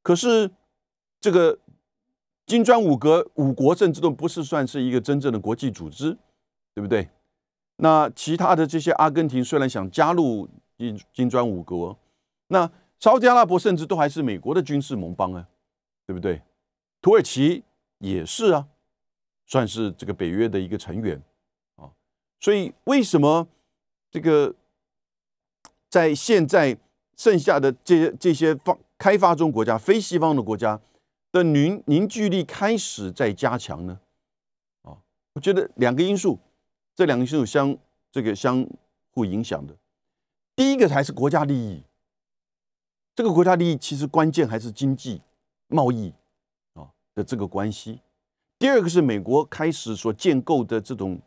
[0.03, 0.51] 可是
[1.19, 1.59] 这个
[2.45, 6.17] 金砖五国五国甚至都不是算是一个真正的国际组织，
[6.73, 7.09] 对不对？
[7.77, 11.97] 那其他的这些阿根廷虽然想加入金金砖五国，
[12.47, 15.47] 那沙特阿拉伯甚至都还是美国的军事盟邦啊，
[16.05, 16.41] 对不对？
[17.01, 17.63] 土耳其
[17.99, 18.67] 也是啊，
[19.45, 21.21] 算是这个北约的一个成员
[21.75, 21.91] 啊。
[22.39, 23.47] 所以为什么
[24.09, 24.55] 这个
[25.89, 26.77] 在现在
[27.15, 30.79] 剩下的这些这些方开发中国家、非西方的国家
[31.31, 33.99] 的凝凝聚力开始在加强呢？
[34.83, 34.97] 啊，
[35.33, 36.39] 我觉得两个因素，
[36.95, 37.77] 这两个因素相
[38.11, 38.67] 这个相
[39.11, 39.75] 互影响的。
[40.55, 41.83] 第一个才是国家利益。
[43.17, 45.19] 这个国家利益其实关键还是经济
[45.69, 46.13] 贸易
[46.75, 47.99] 啊的这个关系。
[48.59, 51.19] 第二个是美国开始所建构的这种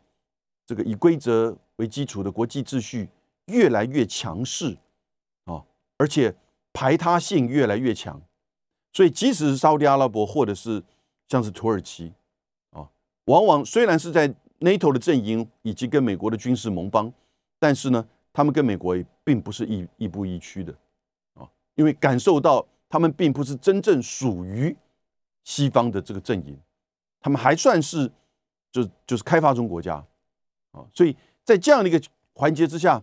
[0.65, 3.09] 这个以规则为基础的国际秩序
[3.47, 4.77] 越来越强势
[5.43, 5.61] 啊，
[5.97, 6.33] 而且
[6.71, 8.21] 排他性越来越强。
[8.93, 10.81] 所以即使是沙特阿拉伯或者是
[11.27, 12.13] 像是土耳其
[12.69, 12.87] 啊，
[13.25, 17.11] 往往虽然是在 NATO 的阵营以及跟美国的军事盟邦，
[17.59, 20.73] 但是呢，他们跟美国也并不是亦亦步亦趋的。
[21.75, 24.75] 因为感受到他们并不是真正属于
[25.43, 26.57] 西方的这个阵营，
[27.19, 28.11] 他们还算是
[28.71, 29.95] 就就是开发中国家
[30.71, 32.01] 啊，所以在这样的一个
[32.33, 33.01] 环节之下，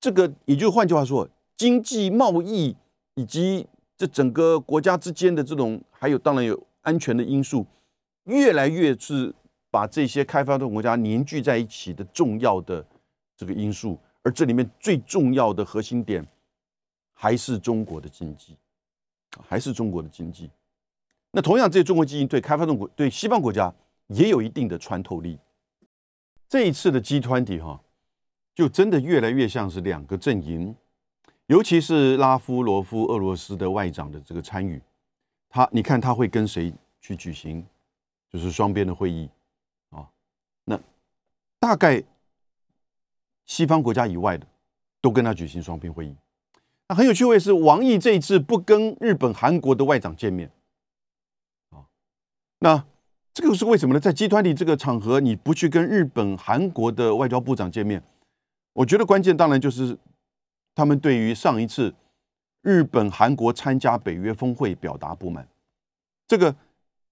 [0.00, 2.76] 这个也就换句话说，经济贸易
[3.14, 7.66] 以及这整个国家之间的这种，还有当然有安全的因素，
[8.24, 9.34] 越来越是
[9.70, 12.84] 把这些开发中国家凝聚在一起的重要的
[13.36, 16.26] 这个因素，而这里面最重要的核心点。
[17.22, 18.56] 还是中国的经济，
[19.48, 20.50] 还是中国的经济。
[21.30, 23.72] 那同样，这中国经济对开发中国、对西方国家
[24.08, 25.38] 也有一定的穿透力。
[26.48, 27.80] 这一次的 G 团体哈，
[28.56, 30.74] 就真的越来越像是两个阵营，
[31.46, 34.82] 尤其是拉夫罗夫俄罗斯的外长的这个参与，
[35.48, 37.64] 他你看他会跟谁去举行，
[38.32, 39.30] 就是双边的会议
[39.90, 40.10] 啊？
[40.64, 40.76] 那
[41.60, 42.02] 大概
[43.46, 44.44] 西方国家以外的
[45.00, 46.16] 都跟他举行双边会议。
[46.94, 50.50] 很有趣味是，王毅这一次不跟日本、韩国的外长见面，
[51.70, 51.86] 啊，
[52.58, 52.84] 那
[53.32, 54.00] 这个是为什么呢？
[54.00, 58.02] 在集团里这个场合，你不去跟日本、韩国的外交部长见面，
[58.72, 59.96] 我觉得关键当然就是
[60.74, 61.94] 他们对于上一次
[62.62, 65.46] 日本、韩国参加北约峰会表达不满。
[66.26, 66.54] 这个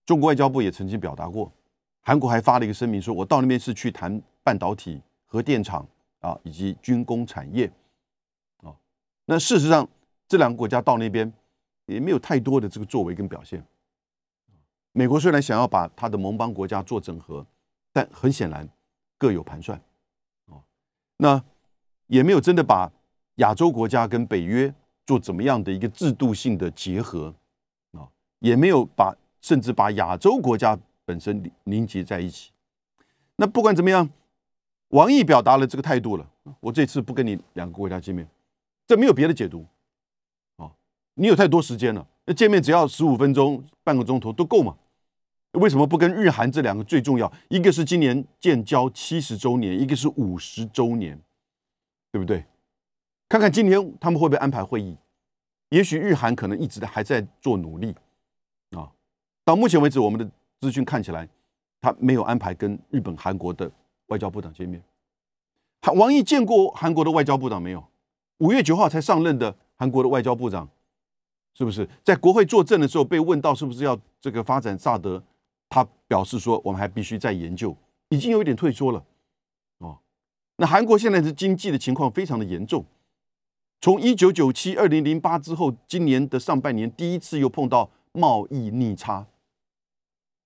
[0.05, 1.53] 中国外交部也曾经表达过，
[2.01, 5.87] 韩国还发了一个声明，说我到那边是去谈半导体、核电厂
[6.21, 7.71] 啊，以及军工产业。
[9.31, 9.89] 那事实上，
[10.27, 11.33] 这两个国家到那边
[11.87, 13.65] 也没有太多的这个作为跟表现。
[14.91, 17.47] 美国虽然想要把他的盟邦国家做整合，
[17.93, 18.69] 但很显然
[19.17, 19.81] 各有盘算。
[20.47, 20.61] 哦，
[21.19, 21.41] 那
[22.09, 22.91] 也没有真的把
[23.37, 24.75] 亚洲国家跟北约
[25.07, 27.33] 做怎么样的一个制度性的结合
[27.93, 32.51] 啊，也没有把甚至把亚洲国家本身凝结在一起。
[33.37, 34.11] 那不管怎么样，
[34.89, 38.29] 王毅表达了这个态度了，我这次不跟你两个国家见面。
[38.91, 39.65] 这没有别的解读，
[40.57, 40.69] 啊，
[41.15, 44.77] 你有太多时间了，那见面只要十五分钟、半个钟头都够嘛？
[45.53, 47.33] 为什么不跟日韩这两个最重要？
[47.51, 51.17] 一个是今年建交七十周年，一个是五十周年，
[52.11, 52.45] 对不对？
[53.29, 54.97] 看看今天他们会不会安排会议？
[55.69, 57.95] 也许日韩可能一直还在做努力，
[58.71, 58.91] 啊，
[59.45, 61.29] 到目前为止，我们的资讯看起来，
[61.81, 63.71] 他没有安排跟日本、韩国的
[64.07, 64.83] 外交部长见面。
[65.81, 67.85] 韩王毅见过韩国的外交部长没有？
[68.41, 70.69] 五月九号才上任的韩国的外交部长，
[71.55, 75.23] 是不是在国会作证的时候被问到是不是要这个发展萨德？
[75.69, 77.77] 他表示说我们还必须再研究，
[78.09, 79.05] 已经有一点退缩了。
[79.79, 79.97] 哦，
[80.57, 82.85] 那韩国现在的经济的情况非常的严重，
[83.81, 89.25] 从一九九七、二零零八之后，今年的上半年第一次又碰到贸易逆差，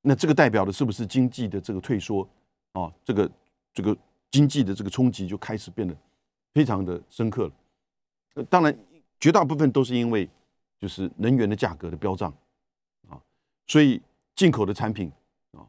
[0.03, 2.29] 那这个代表的是不是经济的这个退缩？
[2.73, 3.31] 啊，这个
[3.73, 3.97] 这个
[4.31, 5.97] 经济的这个冲击就开始变得
[6.53, 7.53] 非常的深刻了。
[8.49, 8.77] 当然，
[9.21, 10.29] 绝大部分都是因为
[10.79, 12.33] 就是能源的价格的飙涨
[13.09, 13.21] 啊，
[13.67, 14.01] 所以
[14.35, 15.11] 进口的产品
[15.53, 15.67] 啊，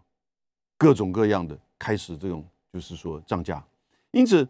[0.78, 3.64] 各种各样的开始这种就是说涨价。
[4.12, 4.48] 因此，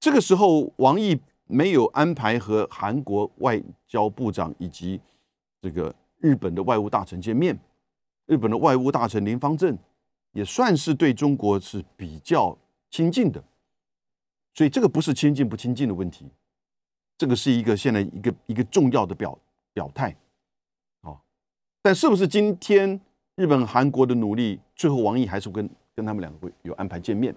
[0.00, 5.00] 这个时候王毅没有安排和韩国外交部长以及
[5.60, 7.58] 这个日本的外务大臣见面。
[8.26, 9.76] 日本的外务大臣林方正
[10.30, 12.56] 也算是对中国是比较
[12.88, 13.42] 亲近的，
[14.54, 16.26] 所以这个不是亲近不亲近的问题。
[17.22, 19.38] 这个是一个现在一个一个重要的表
[19.72, 20.12] 表态，
[21.02, 21.16] 哦，
[21.80, 23.00] 但是不是今天
[23.36, 27.32] 日本、韩国的努力，最后王毅还是跟跟他们两个会有安排见面？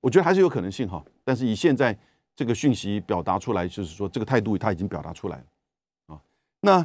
[0.00, 1.00] 我觉得还是有可能性哈。
[1.22, 1.96] 但是以现在
[2.34, 5.44] 这个讯息表达出来，就是说这个态度他已经表达出来了
[6.06, 6.20] 啊。
[6.62, 6.84] 那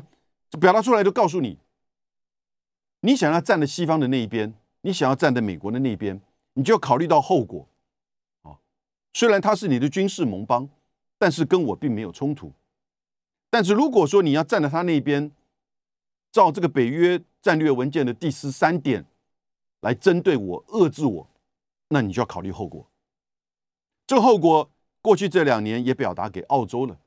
[0.60, 1.58] 表达出来就告诉你，
[3.00, 6.22] 你想要站在西方的那一边，你想要站在美国的那一边，
[6.54, 7.68] 你就要考虑到后果
[8.44, 8.54] 啊。
[9.14, 10.70] 虽然他是你的军事盟邦，
[11.18, 12.52] 但是跟我并没有冲突。
[13.50, 15.32] 但是如果说你要站在他那边，
[16.32, 19.06] 照这个北约战略文件的第十三点
[19.82, 21.30] 来针对我、遏制我，
[21.90, 22.86] 那你就要考虑后果。
[24.06, 24.70] 这个后果，
[25.02, 27.00] 过去这两年也表达给澳洲了，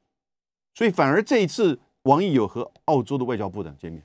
[0.75, 4.03] 所以反而这一次王毅有和澳洲的外交部长见面。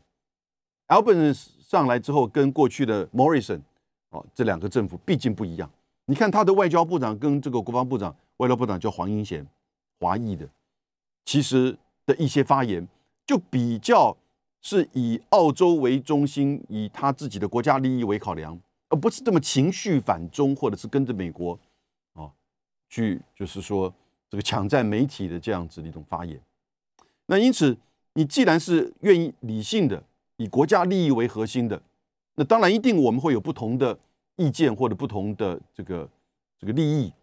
[0.90, 3.62] Albanese 上来之后，跟过去的 Morrison
[4.10, 5.72] 哦这两个政府毕竟不一样。
[6.06, 9.48] 你看他的外交部长跟这个国防部长、外交部长叫黄英贤，
[10.04, 10.48] 华裔的，
[11.24, 12.86] 其实的一些发言
[13.26, 14.16] 就比较
[14.62, 21.58] 是以澳洲为中心，以他自己的国家利益为考量，而不是这么情绪反中，或者是跟着美国
[22.14, 22.30] 啊
[22.90, 23.94] 去就是说
[24.30, 26.38] 这个抢占媒体的这样子的一种发言。
[27.28, 27.78] 那因此，
[28.16, 30.04] 你既然是愿意理性的。
[30.38, 31.80] 以国家利益为核心的，
[32.36, 33.98] 那当然一定我们会有不同的
[34.36, 36.10] 意见或者不同的这个
[36.58, 37.14] 这个利益，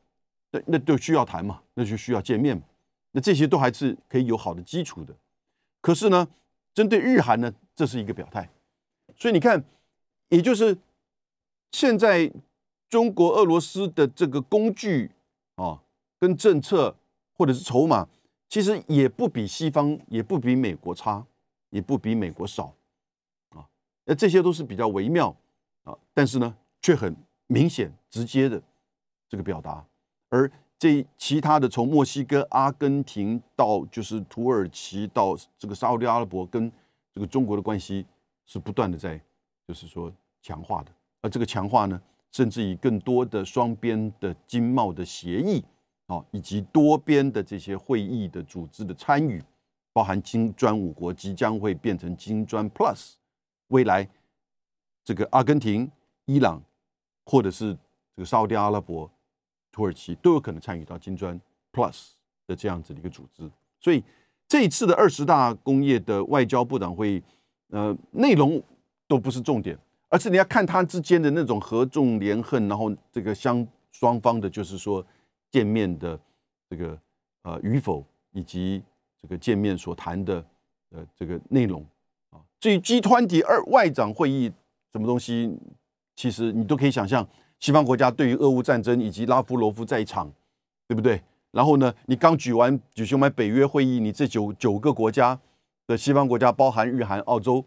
[0.52, 2.62] 那那就需要谈嘛，那就需要见面嘛，
[3.12, 5.14] 那这些都还是可以有好的基础的。
[5.80, 6.28] 可是呢，
[6.74, 8.48] 针对日韩呢，这是一个表态，
[9.16, 9.64] 所以你看，
[10.28, 10.76] 也就是
[11.72, 12.30] 现在
[12.88, 15.10] 中国俄罗斯的这个工具
[15.56, 15.82] 啊，
[16.18, 16.94] 跟政策
[17.32, 18.08] 或者是筹码，
[18.48, 21.24] 其实也不比西方，也不比美国差，
[21.70, 22.74] 也不比美国少
[23.50, 23.66] 啊。
[24.04, 25.34] 那这些都是比较微妙
[25.84, 28.62] 啊，但是呢，却很明显、直接的
[29.28, 29.84] 这个表达。
[30.28, 36.72] 而这其他的，从墨西哥、阿根廷到就是土耳其，到这个沙特阿拉伯，跟
[37.12, 38.06] 这个中国的关系
[38.46, 39.20] 是不断的在
[39.68, 40.90] 就是说强化的。
[41.20, 42.00] 而这个强化呢，
[42.32, 45.62] 甚至以更多的双边的经贸的协议
[46.06, 49.42] 啊，以及多边的这些会议的组织的参与，
[49.92, 53.16] 包含金砖五国即将会变成金砖 Plus。
[53.68, 54.08] 未来，
[55.04, 55.92] 这个阿根廷、
[56.24, 56.62] 伊朗，
[57.26, 57.74] 或者是
[58.16, 59.10] 这个沙特阿拉伯、
[59.72, 61.40] 土耳其都有可能参与到金砖
[61.72, 62.10] Plus
[62.46, 63.50] 的这样子的一个组织。
[63.80, 64.02] 所以
[64.48, 67.22] 这一次的二十大工业的外交部长会议，
[67.68, 68.62] 呃，内容
[69.06, 69.78] 都不是重点，
[70.08, 75.04] 而是你要看它之间的那种合纵连横，然后这个相双方的，就是说
[75.50, 76.18] 见面的
[76.68, 76.98] 这个
[77.42, 78.82] 呃与否，以及
[79.22, 80.44] 这个见面所谈的
[80.90, 81.86] 呃这个内容
[82.30, 82.40] 啊。
[82.58, 84.52] 至于 G 团体二外长会议
[84.92, 85.56] 什么东西，
[86.16, 87.26] 其实你都可以想象，
[87.60, 90.32] 西方国家对于俄乌战争以及拉夫罗夫在场，
[90.88, 91.22] 对不对？
[91.52, 95.38] 然后呢，你刚举完举行完北约会议，你这九九个国家
[95.86, 97.64] 的西方国家，包含日韩、澳洲，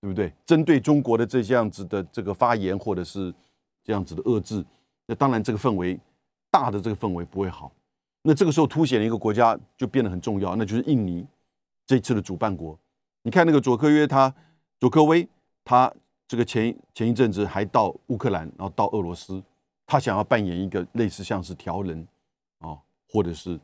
[0.00, 0.32] 对不对？
[0.44, 3.34] 针对中国的这样子的这个发言，或者是
[3.84, 4.64] 这样子的遏制，
[5.06, 5.98] 那当然这个氛围
[6.50, 7.70] 大的这个氛围不会好。
[8.22, 11.26] 那这个时候凸显了一个国家就变得很重要，那就是印尼
[11.84, 12.78] 这次的主办国。
[13.22, 14.32] 你看那个佐科约，他
[14.78, 15.28] 佐科威，
[15.64, 15.92] 他
[16.28, 19.42] 这个前前一阵子还到乌克兰，然后到俄罗斯，
[19.86, 22.06] 他想要扮演一个类似像是调人
[22.58, 23.58] 啊，或者是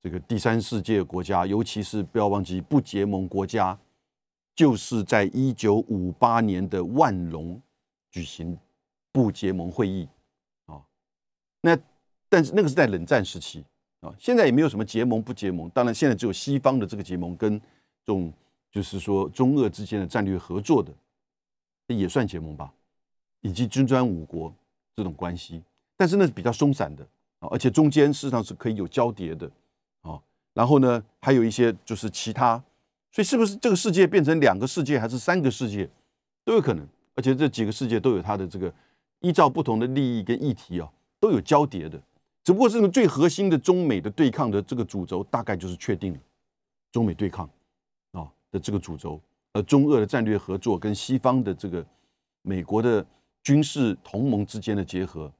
[0.00, 3.78] 这个第三世界国家，尤其是不要忘记不结盟国家，
[4.54, 7.60] 就是在一九五八年的万隆
[8.10, 8.58] 举行
[9.12, 10.08] 不结盟会议
[10.66, 10.82] 啊。
[11.60, 11.78] 那
[12.28, 13.64] 但是那个是在冷战时期
[14.00, 18.32] 啊，现在也没有什么结盟不结盟，当然现在只有西方的这个结盟跟这种。
[18.72, 20.92] 就是说，中俄之间的战略合作的，
[21.98, 22.72] 也算结盟吧，
[23.40, 24.52] 以及金砖五国
[24.96, 25.62] 这种关系，
[25.96, 27.04] 但是那是比较松散的
[27.40, 29.50] 啊，而且中间事实上是可以有交叠的
[30.02, 30.20] 啊。
[30.52, 32.62] 然后呢，还有一些就是其他，
[33.12, 35.88] 所以是不是这个世界变成两个世界，还是三个世界，
[36.44, 36.86] 都有可能。
[37.14, 38.72] 而且这几个世界都有它的这个
[39.20, 42.00] 依照不同的利益跟议题啊，都有交叠的。
[42.42, 46.18] 只不过这个最核心的中美的对抗的这个主轴，大概就是确定了
[46.90, 47.48] 中美对抗
[48.12, 48.26] 啊。
[48.50, 49.20] 的这个主轴，
[49.52, 51.84] 呃中俄的战略合作跟西方的这个
[52.42, 53.04] 美国的
[53.42, 55.32] 军事同盟之间的结合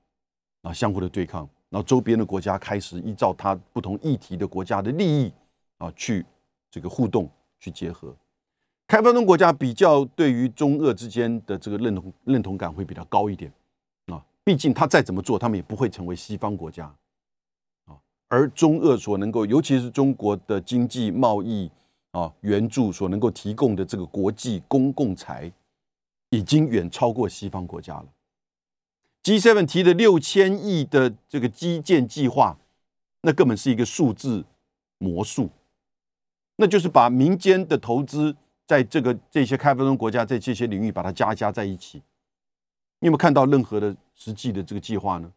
[0.62, 5.32] 啊，相互的对抗，然后周边的国家开始依照它不同议题的国家的利益
[5.78, 6.26] 啊，去
[6.70, 8.14] 这个互动去结合。
[8.88, 13.52] 开发中国家比较对于中俄之间的这个认同认同感会比较高一点
[14.06, 16.92] 啊，毕竟他再怎么做，他们也不会成为西方国家
[17.84, 17.94] 啊。
[18.26, 21.70] 而中俄所能够，尤其是中国的经济贸易。
[22.12, 25.50] 啊，援助所能够提供的这个国际公共财，
[26.30, 28.06] 已经远超过西方国家了。
[29.22, 32.58] G7 提的六千亿的这个基建计划，
[33.20, 34.44] 那根本是一个数字
[34.98, 35.50] 魔术，
[36.56, 38.34] 那就是把民间的投资
[38.66, 41.98] 在这个这些开发中国家在这些领域把它加加在一起，
[43.00, 45.30] 你有没有看到任何的实际的这个计划呢？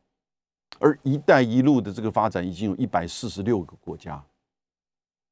[0.79, 4.23] 而“一带一路”的这个发展已经有一百四十六个国家，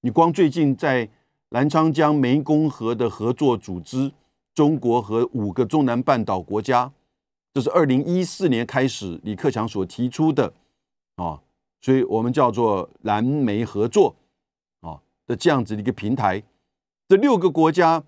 [0.01, 1.10] 你光最近在
[1.52, 4.12] 澜沧江湄公河的合作组织，
[4.54, 6.90] 中国和五个中南半岛国家，
[7.54, 10.54] 这是二零一四年开始李克强所提出的
[11.18, 11.42] 啊，
[11.82, 14.16] 所以我们叫做蓝莓合作
[14.80, 16.42] 啊的这样子的一个平台。
[17.10, 18.02] 这六个国家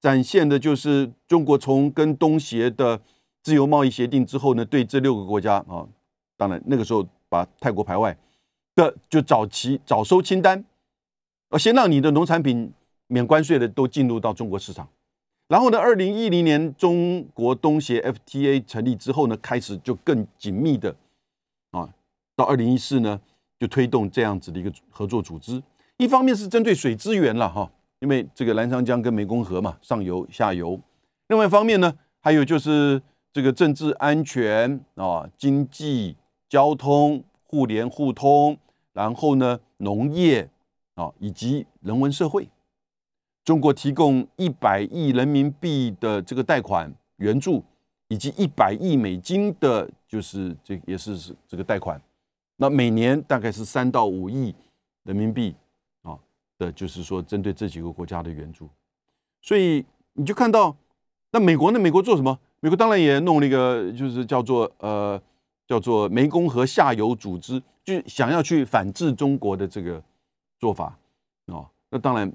[0.00, 3.00] 展现的就是中国从跟东协的
[3.44, 5.86] 自由贸易协定之后呢，对这六个国家啊。
[6.36, 8.18] 当然，那个时候把泰国排外
[8.74, 10.64] 的就早期早收清单，
[11.50, 12.72] 呃，先让你的农产品
[13.08, 14.88] 免关税的都进入到中国市场。
[15.48, 20.94] 然后呢，二零一零年中国东协 FTA 成立之后呢，开始就更紧密的
[21.72, 21.92] 啊，
[22.36, 23.20] 到二零一四呢
[23.58, 25.60] 就推动这样子的一个合作组织。
[25.96, 27.68] 一方面是针对水资源了哈，
[27.98, 30.80] 因为这个澜沧江跟湄公河嘛，上游下游。
[31.26, 36.16] 另外一方面呢，还有就是这个政治安全啊，经济。
[36.50, 38.56] 交通互联互通，
[38.94, 40.48] 然后呢，农业
[40.94, 42.48] 啊，以及人文社会，
[43.48, 47.64] 中国提供一百亿人民币的这个贷款援助，
[48.08, 51.98] 以及一百亿美金的，就是这也是是这个贷款，
[52.56, 54.54] 那每年大概是三到五亿
[55.04, 55.56] 人民币
[56.02, 56.18] 啊
[56.58, 58.68] 的，就是说针对这几个国家的援助，
[59.40, 59.82] 所以
[60.12, 60.76] 你就看到，
[61.30, 61.78] 那美国呢？
[61.78, 62.38] 美国做什么？
[62.60, 65.18] 美国当然也弄了一个，就是叫做呃。
[65.66, 70.02] 叫做湄公河下游组织，就想要去反制中国的这个
[70.58, 70.98] 做法
[71.44, 72.30] 啊，那当然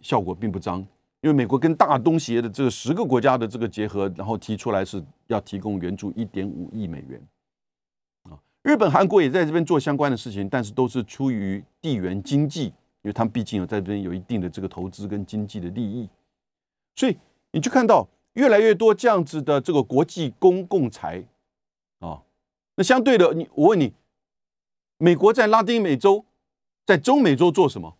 [0.00, 0.78] 效果并不彰，
[1.20, 7.20] 因为美国跟大东协的这个十个国家的这个结合，然后提出来是要提供援助一点五亿美元
[8.24, 8.38] 啊。
[8.62, 16.08] 日本、韩国也在这边做相关的事情，但是都是出于地缘经济，因为他们毕竟有在这边有一定的这个投资跟经济的利益，
[16.94, 17.16] 所以
[17.50, 21.24] 你就看到越来越多这样子的这个国际公共财
[21.98, 22.22] 啊。
[22.76, 23.92] 那相对的，你我问你，
[24.98, 26.24] 美国在拉丁美洲、
[26.86, 27.96] 在中美洲做什么？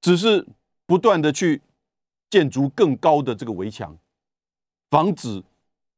[0.00, 0.46] 只是
[0.86, 1.62] 不断的去
[2.30, 3.96] 建筑更高的这个围墙，
[4.90, 5.42] 防止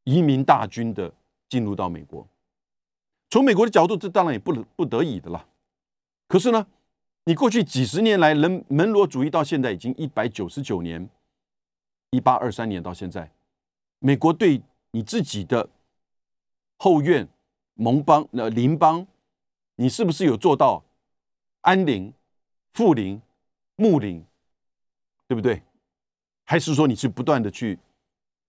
[0.04, 1.12] 移民大军的
[1.48, 2.26] 进入到美国。
[3.28, 5.46] 从美国的角度，这当然也不不得已的了。
[6.28, 6.66] 可是呢，
[7.24, 11.08] 你过去几十年来，人门罗主义到现在已经一百九十九年，
[12.10, 13.30] 一八二三年到现在，
[13.98, 15.68] 美国对你自己的。
[16.82, 17.28] 后院、
[17.74, 19.06] 盟邦、呃邻邦，
[19.76, 20.82] 你是不是有做到
[21.60, 22.10] 安邻、
[22.72, 23.20] 富邻、
[23.80, 24.22] 睦邻，
[25.26, 25.62] 对不对？
[26.44, 27.78] 还是说你是不断的去，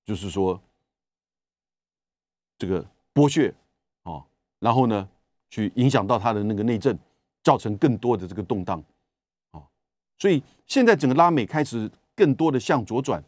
[0.03, 0.61] 就是说
[2.57, 3.53] 这个剥削
[4.03, 4.25] 啊，
[4.59, 5.07] 然后呢，
[5.49, 6.97] 去影响到他的那个内政，
[7.41, 8.83] 造成更多的这个动荡
[9.51, 9.63] 啊？
[10.17, 13.23] 所以现在整个拉美开始更多的向左转，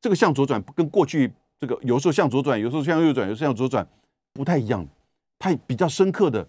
[0.00, 3.86] 这个向左转跟过去这个有时候向左转，有时候向右转，有时候向左转。
[4.34, 4.86] 不太一样，
[5.38, 6.48] 它比较深刻的、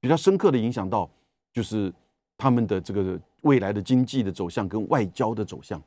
[0.00, 1.08] 比较深刻的影响到，
[1.52, 1.94] 就是
[2.40, 5.80] 他们的这个未来的经济的走向跟外交的走向。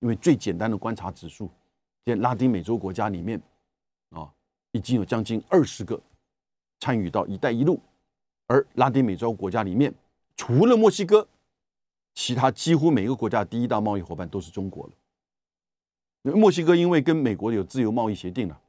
[0.00, 1.50] 因为最简单的观察指数，
[2.06, 3.40] 在拉丁美洲国家里面，
[4.10, 4.32] 啊，
[4.70, 6.00] 已经有将近二十个
[6.80, 7.80] 参与到“一带一路”，
[8.46, 9.92] 而拉丁美洲国家里面，
[10.36, 11.26] 除了墨西哥，
[12.14, 14.92] 其他几乎每个国家第一大贸易伙伴都是中国了。
[16.22, 18.60] 因为墨西哥因为跟美国有自由贸易协定了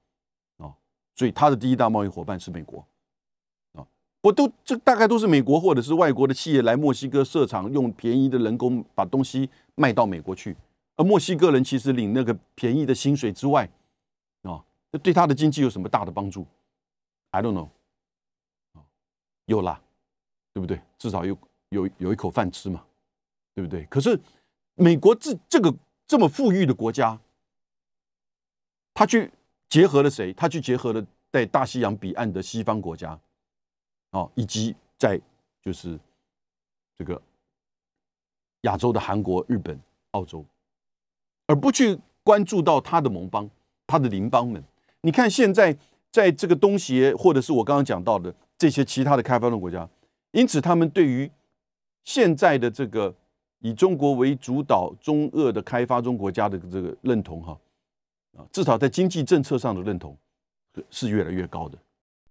[0.58, 0.74] 啊。
[1.16, 2.84] 所以，它的第一大贸易伙伴是美国，
[4.22, 10.56] 我都这大概都是美国或者是外国的企业来墨西哥设厂，用便宜的人工把东西卖到美国去，
[10.96, 13.70] 而墨西哥人其实领那个便宜的薪水之外，
[14.44, 14.64] 啊，
[15.02, 16.46] 对他的经济有什么大的帮助
[17.32, 17.70] ？I don't know，
[18.74, 18.84] 啊，
[19.46, 19.82] 有啦，
[20.54, 20.82] 对不对？
[20.98, 21.38] 至少有
[21.70, 22.84] 有有一口饭吃嘛，
[23.56, 23.86] 对不对？
[23.86, 24.20] 可是
[24.76, 25.74] 美国这这个
[26.08, 27.20] 这么富裕的国家，
[28.94, 29.32] 他去。
[29.70, 30.34] 结合了谁？
[30.34, 33.20] 他去结合了在大西洋彼岸的西方国家，
[34.12, 35.20] 啊，以及在
[35.62, 36.00] 就是
[36.98, 37.22] 这个
[38.62, 39.80] 亚洲的韩国、日本、
[40.12, 40.46] 澳洲，
[41.48, 43.50] 而不去关注到他的盟邦、
[43.88, 44.64] 他的邻邦们。
[45.02, 45.78] 你看现在
[46.12, 49.88] 在这个东协，或者是我刚刚讲到的这些其他的开发中国家，
[50.32, 51.30] 因此他们对于
[52.04, 53.14] 现在的这个
[53.60, 57.58] 以中国为主导、中俄的开发中国家的这个认同，哈。
[58.38, 60.16] 啊，至少在经济政策上的认同
[60.92, 61.78] 是越来越高的。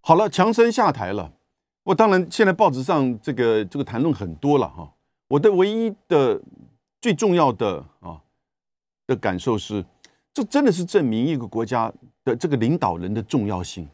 [0.01, 1.33] 好了，强生下台了，
[1.89, 4.93] 我当然现在报纸上这个这个谈论很多了哈。
[5.27, 6.39] 我的唯一的
[7.01, 8.21] 最重要的啊
[9.07, 9.83] 的感受是，
[10.35, 11.91] 这真的是证明一个国家
[12.25, 13.89] 的这个领导人的重要性，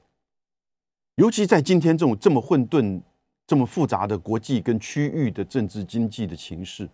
[1.15, 3.01] 尤其在今天这种这么混沌、
[3.47, 6.89] 这么复杂的国际跟区域的政治经济的情势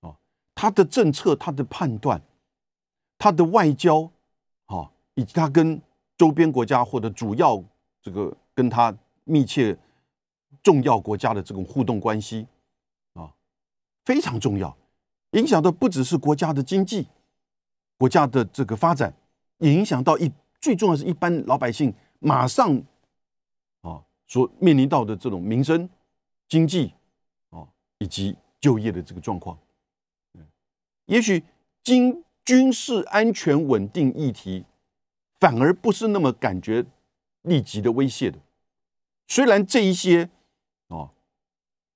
[0.00, 0.16] 啊，
[0.52, 2.20] 他的政策、他的判断、
[3.16, 4.10] 他的外交，
[4.66, 5.80] 啊，以及他跟
[6.18, 7.62] 周边国家或者主要
[8.02, 9.78] 这个跟他密切
[10.64, 12.48] 重要国家的这种互动关系，
[13.12, 13.32] 啊，
[14.04, 14.76] 非常重要，
[15.32, 17.06] 影响的不只是国家的经济、
[17.98, 19.14] 国家的这个发展，
[19.58, 22.82] 也影响到一最重要是一般老百姓马上
[23.82, 25.88] 啊所面临到的这种民生、
[26.48, 26.94] 经济
[27.50, 29.56] 啊以及就业的这个状况。
[31.04, 31.44] 也许
[31.82, 34.64] 经军事安全稳定议题，
[35.38, 36.82] 反而不是那么感觉
[37.42, 38.38] 立即的威胁的。
[39.28, 40.30] 虽然这一些
[40.88, 41.10] 啊，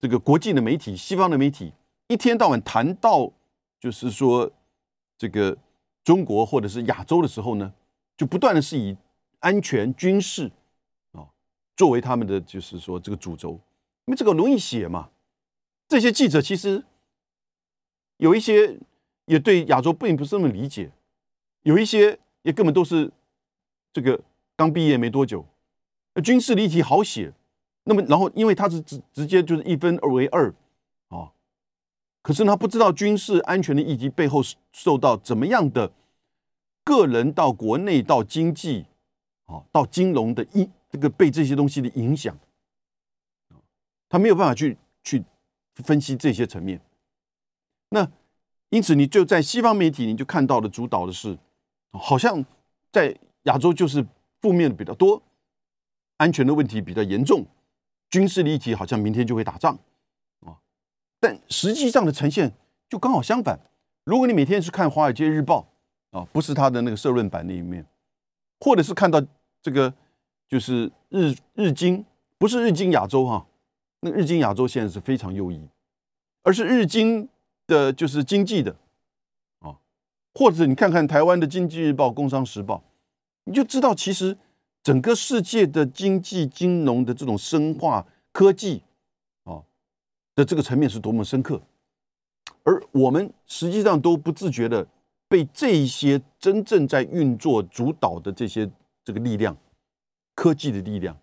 [0.00, 1.72] 这个国际的媒体、西方的媒体
[2.08, 3.32] 一天到晚谈到，
[3.78, 4.50] 就是说
[5.16, 5.56] 这个
[6.04, 7.72] 中国或者是亚洲的时候呢，
[8.16, 8.96] 就不断的是以
[9.40, 10.50] 安全、军事
[11.12, 11.28] 啊
[11.76, 13.52] 作为他们的就是说这个主轴，
[14.06, 15.10] 因为这个容易写嘛。
[15.86, 16.84] 这些记者其实
[18.16, 18.78] 有一些。
[19.28, 20.90] 也对亚洲并不是那么理解，
[21.64, 23.12] 有一些也根本都是
[23.92, 24.18] 这个
[24.56, 25.44] 刚毕业没多久，
[26.24, 27.30] 军事议题好写，
[27.88, 30.54] 那么然后因为他是直直接就是一分为二
[31.08, 31.32] 啊，
[32.20, 35.90] 可是他不知道军事安全的议题背后受到怎么样的
[36.84, 38.84] 个人到国内到经济
[39.46, 42.38] 啊到金融的影这个被这些东西的影响，
[44.08, 45.24] 他没有办法去去
[45.76, 46.80] 分析这些层面，
[47.88, 48.08] 那。
[48.70, 51.38] 因此，你就在西方媒体，你就看到的主导的是，
[51.90, 52.44] 好像
[52.92, 54.06] 在亚洲就是
[54.42, 55.22] 负面的比较多，
[56.18, 57.46] 安全的问题比较严重，
[58.10, 59.78] 军事议题好像明天就会打仗
[60.40, 60.58] 啊。
[61.20, 62.52] 但实际上的呈现
[62.88, 63.58] 就刚好相反。
[64.04, 65.68] 如果你每天是看《华尔街日报》
[66.18, 67.86] 啊，不是他的那个社论版那一面，
[68.60, 69.22] 或者是看到
[69.62, 69.92] 这个
[70.48, 72.04] 就是日日经，
[72.38, 73.46] 不是日经亚洲哈，
[74.00, 75.68] 那日经亚洲现在是非常优异，
[76.42, 77.28] 而是日经。
[77.68, 78.74] 的就是经济的，
[79.58, 79.76] 啊，
[80.32, 82.76] 或者你看看台湾的《经济日报》《工商时报》，
[83.44, 84.38] 你就知道其实
[84.88, 88.82] 整个世界的经济金融的这种深化科技，
[89.44, 89.62] 啊
[90.34, 91.60] 的这个层面是多么深刻，
[92.62, 94.88] 而我们实际上都不自觉的
[95.28, 98.66] 被这些真正在运作主导的这些
[99.04, 99.54] 这个力量，
[100.34, 101.14] 科技的力量、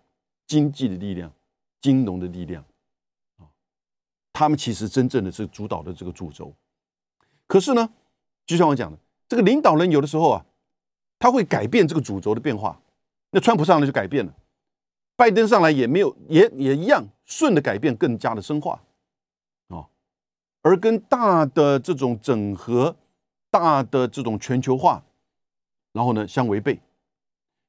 [0.46, 1.32] 经济的力量、
[1.80, 2.64] 金融的力量。
[3.38, 3.50] 啊
[4.32, 6.54] 他们其实真正的是主导的这个主轴，
[7.48, 7.90] 可是呢，
[8.46, 8.96] 就像我讲的，
[9.26, 10.46] 这个领导人有的时候啊，
[11.18, 12.80] 他会改变这个主轴的变化。
[13.36, 14.34] 那川普上来就改变了，
[15.14, 18.82] 拜登上来也没有，也也一样顺的改变，更加的深化
[19.68, 19.84] 啊。
[20.62, 22.96] 而跟大的这种整合、
[23.50, 25.04] 大的这种全球化，
[25.92, 26.80] 然后呢相违背。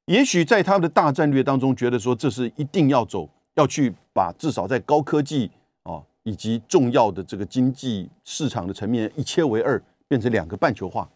[0.06, 5.52] 也许在他们的大战略当中，觉得说这是一定要走，要去把至少在高科技
[5.84, 6.02] 啊。
[6.24, 11.10] 以及重要的这个经济市场的层面一切为二，变成两个半球化，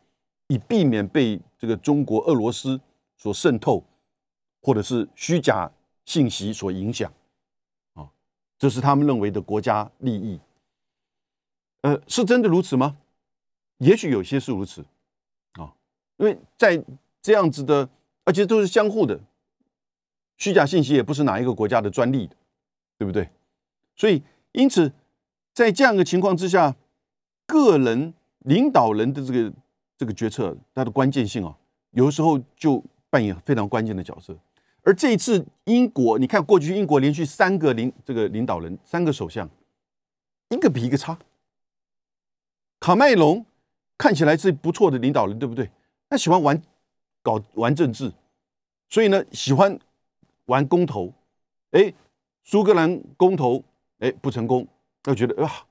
[0.47, 2.77] 以避免被这个中国、俄罗斯
[3.15, 3.81] 所渗透，
[4.61, 5.69] 或者是虚假
[6.05, 7.11] 信息所影响，
[7.93, 8.09] 啊，
[8.57, 10.39] 这是他们认为的国家利益。
[11.81, 12.97] 呃，是真的如此吗？
[13.79, 14.85] 也许有些是如此，
[15.53, 15.73] 啊，
[16.17, 16.83] 因为在
[17.21, 17.89] 这样子的，
[18.23, 19.19] 而且都是相互的，
[20.37, 22.35] 虚假信息也不是哪一个国家的专利的，
[22.97, 23.29] 对不对？
[23.95, 24.93] 所以因此。
[25.53, 26.73] 在这样的情况之下，
[27.45, 28.13] 个人
[28.45, 29.53] 领导人的这个
[29.97, 31.53] 这个决策，它的关键性啊，
[31.91, 34.33] 有的时候就扮演非常关键的角色。
[34.83, 39.49] 而这一次英国，你看过去英国连续三个领这个领导人，三个首相，
[40.49, 41.17] 一个比一个差。
[42.79, 43.45] 卡麦隆
[43.97, 45.69] 看起来是不错的领导人，对不对？
[46.09, 46.59] 他喜欢玩
[47.21, 48.11] 搞玩政治，
[48.89, 49.79] 所以呢，喜欢
[50.45, 51.13] 玩公投。
[51.71, 51.93] 哎，
[52.43, 53.63] 苏格兰公投，
[53.99, 54.67] 哎，不成功。
[55.03, 55.65] 他觉得啊，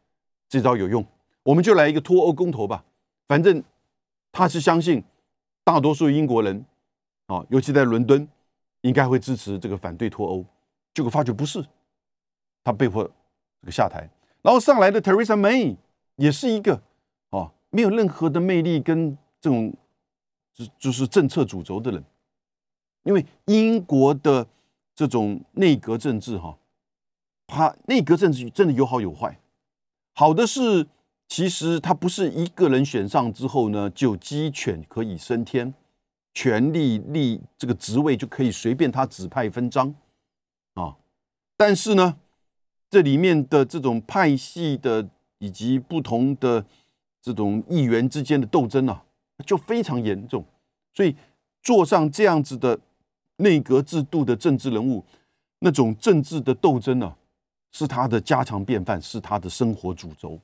[0.48, 1.04] 这招有用，
[1.42, 2.84] 我们就来一个脱欧公投吧。
[3.26, 3.62] 反正
[4.32, 5.02] 他是相信
[5.64, 6.64] 大多数英国人
[7.26, 8.26] 啊，尤其在伦敦，
[8.82, 10.44] 应该会支持这个反对脱欧。
[10.94, 11.64] 结果发觉不是，
[12.64, 13.04] 他被迫
[13.60, 14.08] 这个下台。
[14.42, 15.76] 然后上来的 Teresa May
[16.16, 16.82] 也是一个
[17.30, 19.72] 啊，没有任何的魅力跟这种
[20.54, 22.04] 就就是政策主轴的人。
[23.02, 24.46] 因为英国的
[24.94, 26.56] 这种内阁政治哈。
[27.52, 29.36] 他内阁政治真的有好有坏，
[30.14, 30.86] 好的是，
[31.26, 35.74] 其实他不是一个人选上之后呢，就鸡犬可以升天，
[36.34, 39.94] 权力立这个职位就可以随便他指派分赃
[40.74, 40.96] 啊。
[41.56, 42.16] 但是呢，
[42.88, 45.08] 这里面的这种派系的
[45.38, 46.64] 以及不同的
[47.20, 49.04] 这种议员之间的斗争啊，
[49.44, 50.44] 就非常严重。
[50.92, 51.14] 所以
[51.62, 52.78] 坐上这样子的
[53.36, 55.04] 内阁制度的政治人物，
[55.58, 57.16] 那种政治的斗争呢？
[57.72, 60.36] 是他的家常便饭，是他的生活主轴，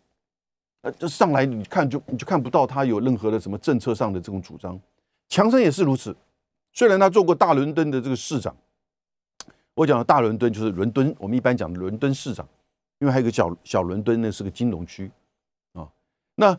[0.82, 4.80] 呃，这上来你看就你就看不到他有任何的什么政策上的这种主张。
[5.28, 6.16] 强生也是如此，
[6.72, 8.56] 虽然他做过大伦敦的这个市长，
[9.74, 12.48] 我讲的大伦敦就是伦敦，我们一般讲的伦敦市长，
[13.00, 15.10] 因为还有个小小伦敦，那是个金融区
[15.72, 15.88] 啊。
[16.36, 16.56] 那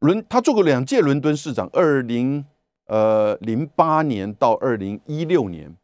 [0.00, 2.44] 伦他做过两届伦敦市长，二零
[2.86, 5.74] 呃零八年到二零一六年，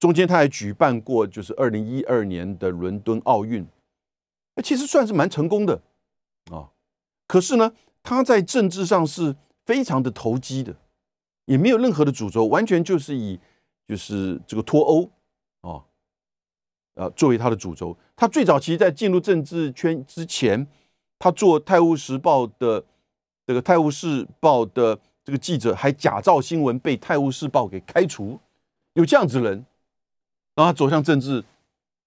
[0.00, 3.66] 中间他还举办过就是二零一二年的伦敦奥运，
[4.56, 5.80] 那其实算是蛮成功的
[6.50, 6.68] 啊。
[7.26, 7.72] 可是呢，
[8.02, 10.74] 他在政治上是非常的投机的。
[11.48, 13.40] 也没有任何的主轴，完全就是以
[13.86, 15.10] 就是这个脱欧
[15.62, 15.82] 啊，
[16.94, 17.96] 呃作为他的主轴。
[18.14, 20.66] 他最早其实，在进入政治圈之前，
[21.18, 22.84] 他做《泰晤士报》的
[23.46, 28.38] 这个《泰晤士报》的这个记者，还假造新闻被《泰晤士报》给开除。
[28.92, 29.52] 有这样子人，
[30.54, 31.42] 然后他走向政治，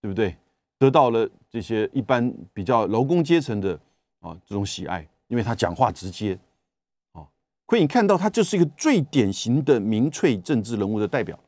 [0.01, 0.35] 对不对？
[0.77, 3.73] 得到了这些一般比较劳工阶层的
[4.19, 6.37] 啊这种喜爱，因为他讲话直接。
[7.71, 11.39] 可以你看到，他就是一个最典型的民粹政治人物的代表。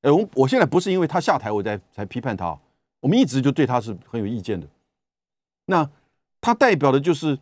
[0.00, 2.58] 哎，我我现在不是因为他下台我才才批判他，
[3.00, 4.66] 我们一直就对他是很有意见的。
[5.66, 5.86] 那
[6.40, 7.38] 他代表的就是，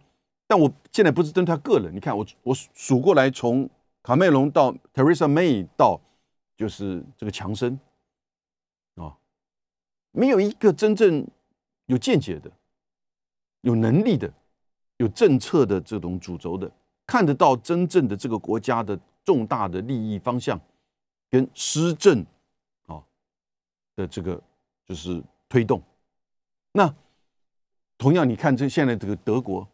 [0.48, 1.94] 但我现在不是针对他个人。
[1.94, 3.70] 你看，我我数过来，从
[4.02, 6.00] 卡梅隆到 Teresa May 到
[6.56, 7.78] 就是这个强生
[8.96, 9.16] 啊，
[10.10, 11.24] 没有一个真正
[11.86, 12.50] 有见解的、
[13.60, 14.34] 有能力的、
[14.96, 16.68] 有政策的这种主轴的。
[17.10, 20.58] 看得到真正的这个国家的重大的利益方向
[21.28, 22.24] 跟施政
[22.86, 23.02] 啊
[23.96, 24.40] 的这个
[24.86, 25.82] 就是推动。
[26.70, 26.94] 那
[27.98, 29.66] 同样，你看这现在这个德国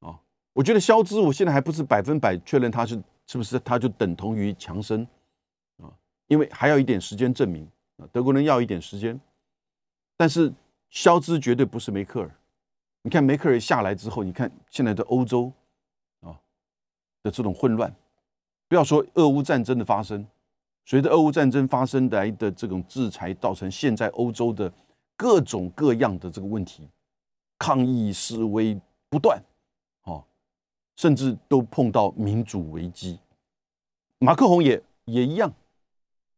[0.00, 0.18] 啊，
[0.54, 5.06] 我觉得肖兹，我现在还不是百分百确认他是是不是他就等同于强生
[5.82, 5.92] 啊，
[6.26, 7.68] 因为还要一点时间证明
[7.98, 9.20] 啊，德国人要一点时间。
[10.16, 10.50] 但是
[10.88, 12.30] 肖兹绝对不是梅克尔。
[13.02, 15.52] 你看梅克尔下来之后，你看现在的欧洲。
[17.30, 17.94] 这种混乱，
[18.68, 20.26] 不要说俄乌战争的发生，
[20.84, 24.72] 随着俄乌战争发生来的这种制裁，造成现在欧洲的
[25.16, 26.88] 各种各样的这个问题，
[27.58, 29.42] 抗议示威不断，
[30.04, 30.24] 哦，
[30.96, 33.18] 甚至都碰到民主危机。
[34.18, 35.52] 马克宏也也一样，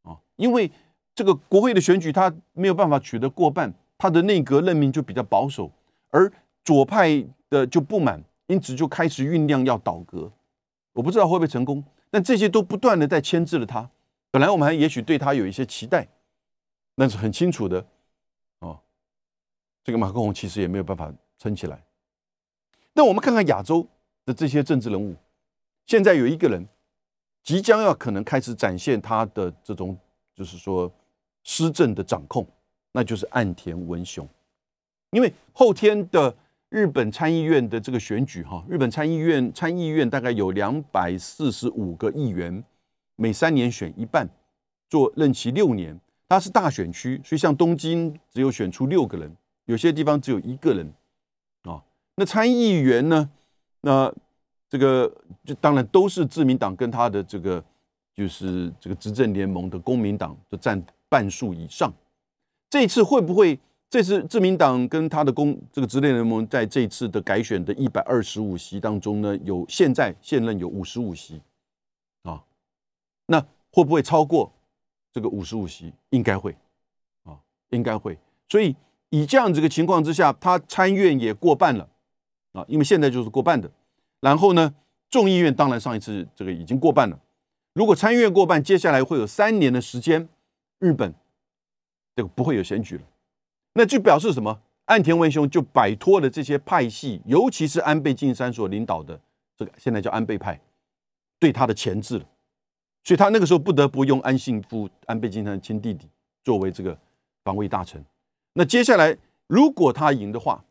[0.02, 0.70] 啊，因为
[1.14, 5.70] 这个国会的选举他没有办法取得过半，他的内阁任命就比较保守，
[6.10, 6.30] 而
[6.64, 10.30] 左派的就不满，因此就开始酝酿要倒戈。
[10.92, 13.88] 我不知道会不会成功，但这些都不断的在牵制了他。
[14.30, 16.08] 本来我们还也许对他有一些期待，
[16.96, 17.84] 但是很清楚的，
[18.58, 18.78] 哦，
[19.84, 21.82] 这个马克龙其实也没有办法撑起来。
[22.92, 23.86] 那我们看看亚洲
[24.24, 25.14] 的这些政治人物，
[25.86, 26.66] 现在有一个人
[27.42, 29.96] 即将要可能开始展现他的这种，
[30.34, 30.92] 就是说
[31.44, 32.46] 施政的掌控，
[32.92, 34.28] 那就是岸田文雄，
[35.10, 36.34] 因为后天的。
[36.70, 42.62] 日本参议院的这个选举，哈，日本参议院参议院大概有两百四十五个议员，
[43.16, 44.28] 每三年选一半，
[44.88, 46.00] 做任期六年。
[46.28, 50.88] 它是大选区，所以像东京只有选出六个人，有些地方只有一个人，
[51.64, 51.82] 啊，
[52.14, 53.28] 那参议员呢？
[53.80, 54.14] 那
[54.68, 55.12] 这个
[55.44, 57.60] 就当然都是自民党跟他的这个
[58.14, 61.92] 就是这个执政联盟的公民党，就占半数以上。
[62.68, 63.58] 这一次会不会？
[63.90, 71.42] 这次自民党跟他的公这个执政联盟在这次的改选的一百二十五席当中呢，有现在现任有五十五席，
[72.22, 72.40] 啊，
[73.26, 74.52] 那会不会超过
[75.12, 75.92] 这个五十五席？
[76.10, 76.56] 应该会，
[77.24, 77.36] 啊，
[77.70, 78.16] 应该会。
[78.48, 78.76] 所以
[79.08, 81.88] 以这样子个情况之下，他参院也过半了，
[82.52, 83.68] 啊，因为现在就是过半的。
[84.20, 84.72] 然后呢，
[85.08, 87.18] 众议院当然上一次这个已经过半了。
[87.72, 90.28] 如果参院过半，接下来会有三年的时间，
[90.78, 91.12] 日本
[92.14, 93.02] 这个不会有选举了。
[93.74, 94.60] 那就表示什么？
[94.86, 99.20] 岸田文雄就摆脱了这些派系，尤其是安倍晋三所领导的
[99.56, 100.60] 这个现在叫安倍派
[101.38, 102.24] 对他的钳制了，
[103.04, 106.08] 所以他那个时候不得不用安信夫、安倍晋三的亲弟弟
[106.42, 106.98] 作为这个
[107.44, 108.04] 防卫大臣。
[108.52, 109.16] 那接下来
[109.46, 110.64] 如果他赢的话，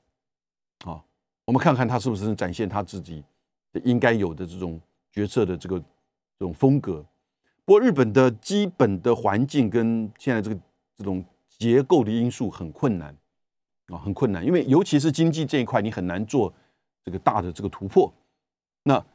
[0.84, 1.02] 啊，
[1.45, 3.24] 我们看看他是不是能展现他自己
[3.86, 4.78] 应该有的这种
[5.14, 7.06] 决策的这个这种风格。
[7.64, 10.60] 不过日本的基本的环境跟现在这个
[10.97, 11.24] 这种。
[11.60, 13.16] 结构的因素很困难
[13.88, 16.51] 啊，很困难，因为尤其是经济这一块，你很难做
[17.03, 18.12] 这个大的这个突破。
[18.84, 19.05] 那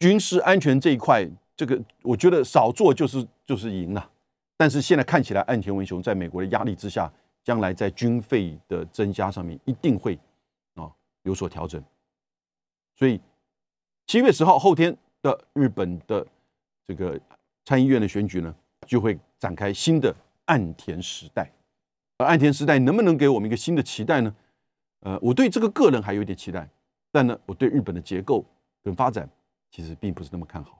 [0.00, 4.10] 军事安全这一块，这个我觉得少做就是就是赢了。
[4.56, 7.12] 但是现在看起来，岸田文雄在美国的压力之下，
[7.44, 10.18] 将来在军费的增加上面一定会
[10.74, 10.90] 啊
[11.22, 11.82] 有所调整。
[12.96, 13.20] 所以
[14.06, 16.26] 七月十号后天的日本的
[16.86, 17.20] 这个
[17.66, 18.54] 参议院的选举呢，
[18.86, 20.14] 就会展开新的
[20.46, 21.52] 岸田时代。
[22.18, 24.34] 而岸田时代能不能给我们一个新的期待呢？
[25.00, 26.68] 呃，我对这个个人还有点期待，
[27.12, 28.44] 但呢，我对日本的结构
[28.82, 29.28] 跟发展
[29.70, 30.76] 其实并不是那么看好。